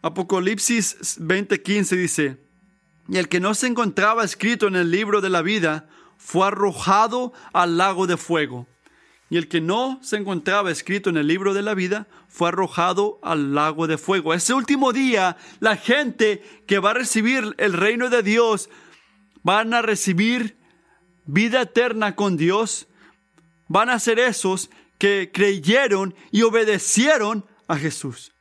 Apocalipsis 0.02 1.20
20:15 1.20 1.96
dice, 1.98 2.38
y 3.10 3.18
el 3.18 3.28
que 3.28 3.40
no 3.40 3.54
se 3.54 3.68
encontraba 3.68 4.24
escrito 4.24 4.68
en 4.68 4.76
el 4.76 4.92
libro 4.92 5.20
de 5.20 5.30
la 5.30 5.42
vida 5.42 5.90
fue 6.18 6.48
arrojado 6.48 7.34
al 7.54 7.78
lago 7.78 8.08
de 8.08 8.18
fuego. 8.18 8.68
Y 9.32 9.38
el 9.38 9.48
que 9.48 9.62
no 9.62 10.00
se 10.02 10.18
encontraba 10.18 10.72
escrito 10.72 11.10
en 11.10 11.18
el 11.18 11.28
libro 11.28 11.54
de 11.54 11.62
la 11.62 11.74
vida 11.74 12.08
fue 12.28 12.50
arrojado 12.50 13.20
al 13.22 13.54
lago 13.54 13.88
de 13.88 13.98
fuego. 13.98 14.34
Ese 14.34 14.54
último 14.54 14.94
día, 14.94 15.38
la 15.60 15.76
gente 15.76 16.44
que 16.66 16.80
va 16.80 16.92
a 16.92 16.96
recibir 16.96 17.56
el 17.58 17.74
reino 17.74 18.10
de 18.10 18.24
Dios 18.24 18.70
van 19.44 19.74
a 19.74 19.82
recibir 19.82 20.58
vida 21.26 21.62
eterna 21.62 22.16
con 22.16 22.38
Dios. 22.38 22.88
Van 23.68 23.90
a 23.90 24.00
ser 24.00 24.20
esos 24.20 24.70
que 24.98 25.32
creyeron 25.32 26.16
y 26.32 26.42
obedecieron 26.42 27.46
a 27.68 27.76
Jesús. 27.76 28.34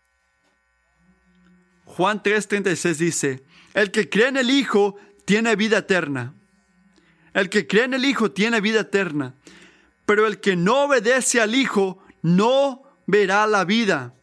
Juan 1.98 2.22
3:36 2.22 2.94
dice, 2.94 3.42
el 3.74 3.90
que 3.90 4.08
cree 4.08 4.28
en 4.28 4.36
el 4.36 4.50
Hijo 4.50 4.96
tiene 5.24 5.56
vida 5.56 5.78
eterna. 5.78 6.32
El 7.34 7.50
que 7.50 7.66
cree 7.66 7.86
en 7.86 7.94
el 7.94 8.04
Hijo 8.04 8.30
tiene 8.30 8.60
vida 8.60 8.82
eterna. 8.82 9.34
Pero 10.06 10.28
el 10.28 10.38
que 10.38 10.54
no 10.54 10.84
obedece 10.84 11.40
al 11.40 11.56
Hijo 11.56 12.00
no 12.22 12.84
verá 13.06 13.48
la 13.48 13.64
vida, 13.64 14.14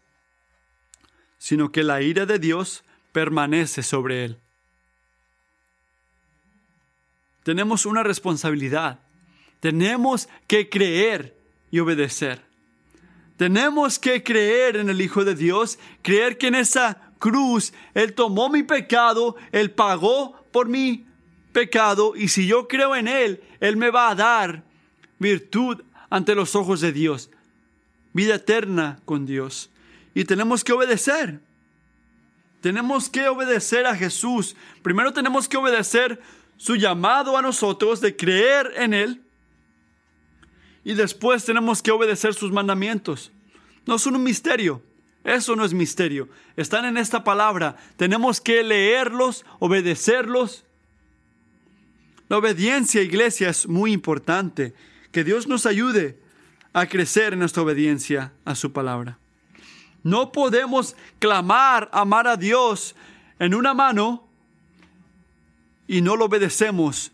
sino 1.38 1.74
que 1.74 1.84
la 1.84 2.02
ira 2.02 2.26
de 2.26 2.40
Dios 2.40 2.86
permanece 3.12 3.84
sobre 3.84 4.24
él. 4.24 4.38
Tenemos 7.44 7.86
una 7.86 8.04
responsabilidad. 8.04 9.02
Tenemos 9.60 10.30
que 10.48 10.70
creer 10.70 11.36
y 11.72 11.80
obedecer. 11.80 12.42
Tenemos 13.36 14.00
que 14.00 14.24
creer 14.24 14.78
en 14.78 14.90
el 14.90 15.02
Hijo 15.02 15.26
de 15.26 15.36
Dios, 15.36 15.78
creer 16.02 16.38
que 16.38 16.48
en 16.48 16.56
esa 16.56 17.05
cruz, 17.20 17.74
Él 17.94 18.14
tomó 18.14 18.50
mi 18.50 18.64
pecado, 18.64 19.36
Él 19.52 19.72
pagó 19.72 20.36
por 20.52 20.68
mi 20.68 21.06
pecado 21.52 22.14
y 22.16 22.28
si 22.28 22.48
yo 22.48 22.68
creo 22.68 22.96
en 22.96 23.08
Él, 23.08 23.42
Él 23.60 23.78
me 23.78 23.90
va 23.90 24.10
a 24.10 24.16
dar 24.16 24.64
virtud 25.20 25.82
ante 26.10 26.36
los 26.36 26.56
ojos 26.56 26.82
de 26.82 26.92
Dios, 26.92 27.30
vida 28.14 28.36
eterna 28.36 29.00
con 29.06 29.26
Dios. 29.26 29.70
Y 30.14 30.26
tenemos 30.26 30.64
que 30.64 30.74
obedecer. 30.74 31.42
Tenemos 32.62 33.10
que 33.10 33.28
obedecer 33.28 33.86
a 33.86 33.96
Jesús. 33.96 34.56
Primero 34.82 35.14
tenemos 35.14 35.48
que 35.48 35.58
obedecer 35.58 36.22
su 36.58 36.76
llamado 36.76 37.38
a 37.38 37.42
nosotros 37.42 38.02
de 38.02 38.16
creer 38.16 38.74
en 38.78 38.94
Él. 38.94 39.22
Y 40.84 40.94
después 40.94 41.46
tenemos 41.46 41.82
que 41.82 41.92
obedecer 41.92 42.34
sus 42.34 42.52
mandamientos. 42.52 43.32
No 43.86 44.00
son 44.00 44.16
un 44.16 44.24
misterio. 44.24 44.82
Eso 45.26 45.56
no 45.56 45.66
es 45.66 45.74
misterio. 45.74 46.30
Están 46.56 46.86
en 46.86 46.98
esta 46.98 47.24
palabra. 47.24 47.76
Tenemos 47.98 48.40
que 48.40 48.64
leerlos, 48.64 49.44
obedecerlos. 49.60 50.64
La 52.30 52.38
obediencia, 52.38 53.02
iglesia, 53.02 53.50
es 53.50 53.68
muy 53.68 53.92
importante. 53.92 54.76
Que 55.12 55.24
Dios 55.24 55.48
nos 55.48 55.66
ayude 55.66 56.20
a 56.74 56.86
crecer 56.86 57.34
en 57.34 57.40
nuestra 57.40 57.64
obediencia 57.64 58.34
a 58.46 58.54
su 58.54 58.72
palabra. 58.72 59.18
No 60.04 60.32
podemos 60.32 60.96
clamar, 61.18 61.90
amar 61.92 62.28
a 62.28 62.38
Dios 62.38 62.96
en 63.40 63.56
una 63.56 63.74
mano 63.74 64.28
y 65.88 66.02
no 66.02 66.16
lo 66.16 66.26
obedecemos 66.26 67.12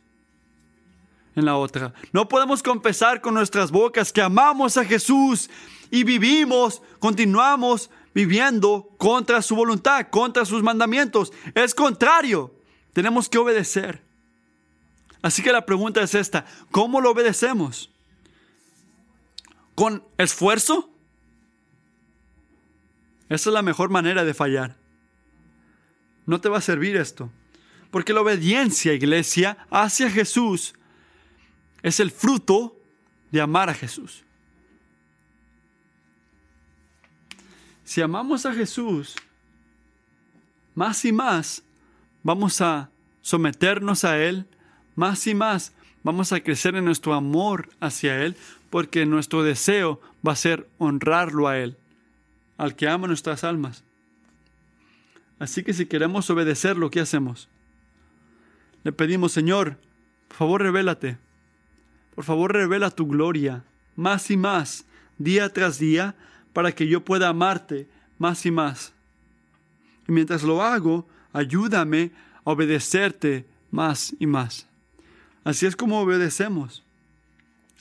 en 1.37 1.45
la 1.45 1.55
otra. 1.55 1.93
No 2.11 2.27
podemos 2.27 2.61
confesar 2.61 3.21
con 3.21 3.35
nuestras 3.35 3.71
bocas 3.71 4.11
que 4.11 4.21
amamos 4.21 4.75
a 4.75 4.83
Jesús 4.83 5.49
y 5.89 6.03
vivimos, 6.03 6.81
continuamos 6.99 7.89
viviendo 8.13 8.89
contra 8.97 9.41
su 9.41 9.55
voluntad, 9.55 10.07
contra 10.09 10.45
sus 10.45 10.63
mandamientos. 10.63 11.31
Es 11.55 11.73
contrario. 11.73 12.53
Tenemos 12.93 13.29
que 13.29 13.37
obedecer. 13.37 14.01
Así 15.21 15.41
que 15.43 15.51
la 15.51 15.65
pregunta 15.65 16.01
es 16.01 16.15
esta, 16.15 16.45
¿cómo 16.71 16.99
lo 16.99 17.11
obedecemos? 17.11 17.91
¿Con 19.75 20.03
esfuerzo? 20.17 20.89
Esa 23.29 23.49
es 23.49 23.53
la 23.53 23.61
mejor 23.61 23.89
manera 23.89 24.25
de 24.25 24.33
fallar. 24.33 24.75
No 26.25 26.41
te 26.41 26.49
va 26.49 26.57
a 26.57 26.61
servir 26.61 26.97
esto. 26.97 27.31
Porque 27.91 28.13
la 28.13 28.21
obediencia, 28.21 28.93
iglesia, 28.93 29.57
hacia 29.69 30.09
Jesús 30.09 30.73
es 31.83 31.99
el 31.99 32.11
fruto 32.11 32.77
de 33.31 33.41
amar 33.41 33.69
a 33.69 33.73
Jesús. 33.73 34.23
Si 37.91 37.99
amamos 37.99 38.45
a 38.45 38.53
Jesús, 38.53 39.15
más 40.75 41.03
y 41.03 41.11
más 41.11 41.61
vamos 42.23 42.61
a 42.61 42.89
someternos 43.21 44.05
a 44.05 44.17
Él, 44.17 44.45
más 44.95 45.27
y 45.27 45.35
más 45.35 45.73
vamos 46.01 46.31
a 46.31 46.39
crecer 46.39 46.77
en 46.77 46.85
nuestro 46.85 47.13
amor 47.13 47.67
hacia 47.81 48.23
Él, 48.23 48.37
porque 48.69 49.05
nuestro 49.05 49.43
deseo 49.43 49.99
va 50.25 50.31
a 50.31 50.37
ser 50.37 50.69
honrarlo 50.77 51.49
a 51.49 51.57
Él, 51.57 51.75
al 52.57 52.77
que 52.77 52.87
ama 52.87 53.07
nuestras 53.07 53.43
almas. 53.43 53.83
Así 55.37 55.61
que 55.61 55.73
si 55.73 55.85
queremos 55.85 56.29
obedecerlo, 56.29 56.91
¿qué 56.91 57.01
hacemos? 57.01 57.49
Le 58.85 58.93
pedimos, 58.93 59.33
Señor, 59.33 59.75
por 60.29 60.37
favor 60.37 60.61
revélate, 60.61 61.17
por 62.15 62.23
favor 62.23 62.53
revela 62.53 62.89
tu 62.89 63.05
gloria, 63.05 63.65
más 63.97 64.31
y 64.31 64.37
más, 64.37 64.85
día 65.17 65.51
tras 65.51 65.77
día, 65.77 66.15
para 66.53 66.71
que 66.71 66.87
yo 66.87 67.03
pueda 67.03 67.29
amarte 67.29 67.87
más 68.17 68.45
y 68.45 68.51
más. 68.51 68.93
Y 70.07 70.11
mientras 70.11 70.43
lo 70.43 70.61
hago, 70.61 71.07
ayúdame 71.33 72.11
a 72.43 72.51
obedecerte 72.51 73.45
más 73.71 74.15
y 74.19 74.27
más. 74.27 74.67
Así 75.43 75.65
es 75.65 75.75
como 75.75 75.99
obedecemos 75.99 76.83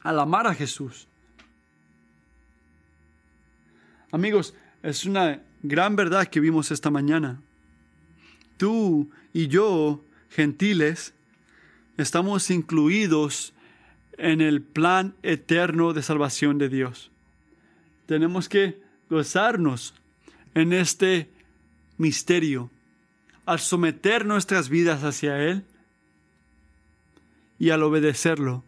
al 0.02 0.18
amar 0.18 0.46
a 0.46 0.54
Jesús. 0.54 1.06
Amigos, 4.12 4.54
es 4.82 5.04
una 5.04 5.40
gran 5.62 5.94
verdad 5.94 6.26
que 6.26 6.40
vimos 6.40 6.70
esta 6.70 6.90
mañana. 6.90 7.40
tú 8.56 9.10
y 9.32 9.48
yo, 9.48 10.04
gentiles, 10.28 11.14
estamos 11.96 12.50
incluidos 12.50 13.54
en 14.18 14.40
el 14.40 14.60
plan 14.60 15.14
eterno 15.22 15.92
de 15.92 16.02
salvación 16.02 16.58
de 16.58 16.68
Dios. 16.68 17.10
Tenemos 18.10 18.48
que 18.48 18.82
gozarnos 19.08 19.94
en 20.54 20.72
este 20.72 21.30
misterio 21.96 22.68
al 23.46 23.60
someter 23.60 24.26
nuestras 24.26 24.68
vidas 24.68 25.04
hacia 25.04 25.38
Él 25.38 25.62
y 27.60 27.70
al 27.70 27.84
obedecerlo 27.84 28.64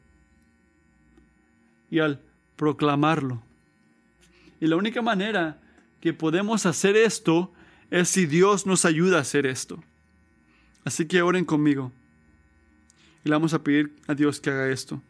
y 1.91 1.99
al 1.99 2.21
proclamarlo. 2.55 3.43
Y 4.61 4.69
la 4.69 4.77
única 4.77 5.03
manera 5.03 5.61
que 6.01 6.13
podemos 6.13 6.65
hacer 6.65 6.95
esto 6.95 7.53
es 7.91 8.11
si 8.11 8.27
Dios 8.27 8.65
nos 8.65 8.85
ayuda 8.85 9.19
a 9.19 9.23
hacer 9.23 9.47
esto. 9.47 9.83
Así 10.85 11.07
que 11.07 11.21
oren 11.21 11.45
conmigo. 11.45 11.91
Y 13.25 13.29
le 13.29 13.35
vamos 13.35 13.55
a 13.55 13.65
pedir 13.65 13.93
a 14.07 14.15
Dios 14.15 14.39
que 14.39 14.51
haga 14.51 14.71
esto. 14.71 15.03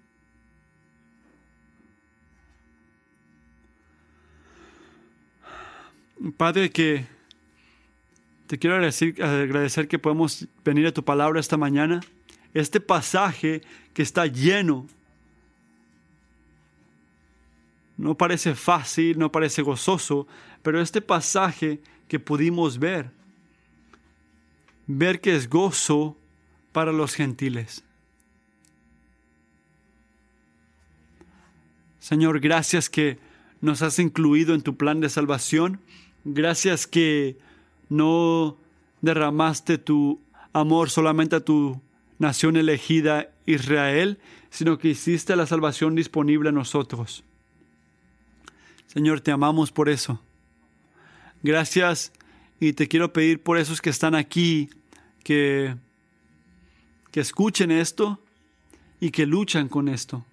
Padre, 6.30 6.70
que 6.70 7.04
te 8.46 8.56
quiero 8.56 8.76
agradecer, 8.76 9.88
que 9.88 9.98
podemos 9.98 10.46
venir 10.64 10.86
a 10.86 10.92
tu 10.92 11.04
palabra 11.04 11.40
esta 11.40 11.56
mañana. 11.56 12.00
Este 12.54 12.80
pasaje 12.80 13.62
que 13.92 14.02
está 14.02 14.26
lleno. 14.26 14.86
No 17.96 18.14
parece 18.16 18.54
fácil, 18.54 19.18
no 19.18 19.32
parece 19.32 19.62
gozoso, 19.62 20.28
pero 20.62 20.80
este 20.80 21.00
pasaje 21.00 21.80
que 22.06 22.20
pudimos 22.20 22.78
ver, 22.78 23.10
ver 24.86 25.20
que 25.20 25.34
es 25.34 25.48
gozo 25.48 26.16
para 26.72 26.92
los 26.92 27.14
gentiles. 27.14 27.82
Señor, 31.98 32.40
gracias 32.40 32.88
que 32.90 33.18
nos 33.60 33.82
has 33.82 33.98
incluido 33.98 34.54
en 34.54 34.62
tu 34.62 34.76
plan 34.76 35.00
de 35.00 35.08
salvación. 35.08 35.80
Gracias 36.24 36.86
que 36.86 37.36
no 37.88 38.56
derramaste 39.00 39.78
tu 39.78 40.20
amor 40.52 40.90
solamente 40.90 41.36
a 41.36 41.40
tu 41.40 41.80
nación 42.18 42.56
elegida 42.56 43.30
Israel, 43.46 44.18
sino 44.50 44.78
que 44.78 44.88
hiciste 44.88 45.34
la 45.36 45.46
salvación 45.46 45.94
disponible 45.94 46.50
a 46.50 46.52
nosotros. 46.52 47.24
Señor, 48.86 49.20
te 49.20 49.32
amamos 49.32 49.72
por 49.72 49.88
eso. 49.88 50.20
Gracias 51.42 52.12
y 52.60 52.74
te 52.74 52.86
quiero 52.86 53.12
pedir 53.12 53.42
por 53.42 53.58
esos 53.58 53.80
que 53.80 53.90
están 53.90 54.14
aquí 54.14 54.70
que, 55.24 55.74
que 57.10 57.20
escuchen 57.20 57.70
esto 57.70 58.20
y 59.00 59.10
que 59.10 59.26
luchan 59.26 59.68
con 59.68 59.88
esto 59.88 60.24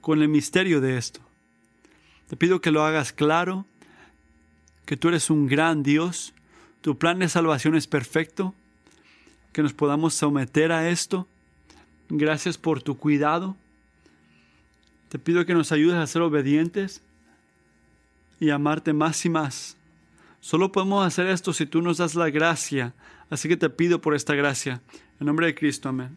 con 0.00 0.22
el 0.22 0.28
misterio 0.28 0.80
de 0.80 0.96
esto. 0.96 1.20
Te 2.28 2.36
pido 2.36 2.60
que 2.60 2.70
lo 2.70 2.82
hagas 2.82 3.12
claro, 3.12 3.66
que 4.88 4.96
tú 4.96 5.08
eres 5.08 5.28
un 5.28 5.46
gran 5.46 5.82
Dios, 5.82 6.32
tu 6.80 6.96
plan 6.96 7.18
de 7.18 7.28
salvación 7.28 7.74
es 7.74 7.86
perfecto, 7.86 8.54
que 9.52 9.62
nos 9.62 9.74
podamos 9.74 10.14
someter 10.14 10.72
a 10.72 10.88
esto. 10.88 11.28
Gracias 12.08 12.56
por 12.56 12.80
tu 12.80 12.96
cuidado. 12.96 13.54
Te 15.10 15.18
pido 15.18 15.44
que 15.44 15.52
nos 15.52 15.72
ayudes 15.72 15.98
a 15.98 16.06
ser 16.06 16.22
obedientes 16.22 17.02
y 18.40 18.48
amarte 18.48 18.94
más 18.94 19.26
y 19.26 19.28
más. 19.28 19.76
Solo 20.40 20.72
podemos 20.72 21.06
hacer 21.06 21.26
esto 21.26 21.52
si 21.52 21.66
tú 21.66 21.82
nos 21.82 21.98
das 21.98 22.14
la 22.14 22.30
gracia. 22.30 22.94
Así 23.28 23.46
que 23.46 23.58
te 23.58 23.68
pido 23.68 24.00
por 24.00 24.14
esta 24.14 24.34
gracia. 24.34 24.80
En 25.20 25.26
nombre 25.26 25.48
de 25.48 25.54
Cristo, 25.54 25.90
amén. 25.90 26.16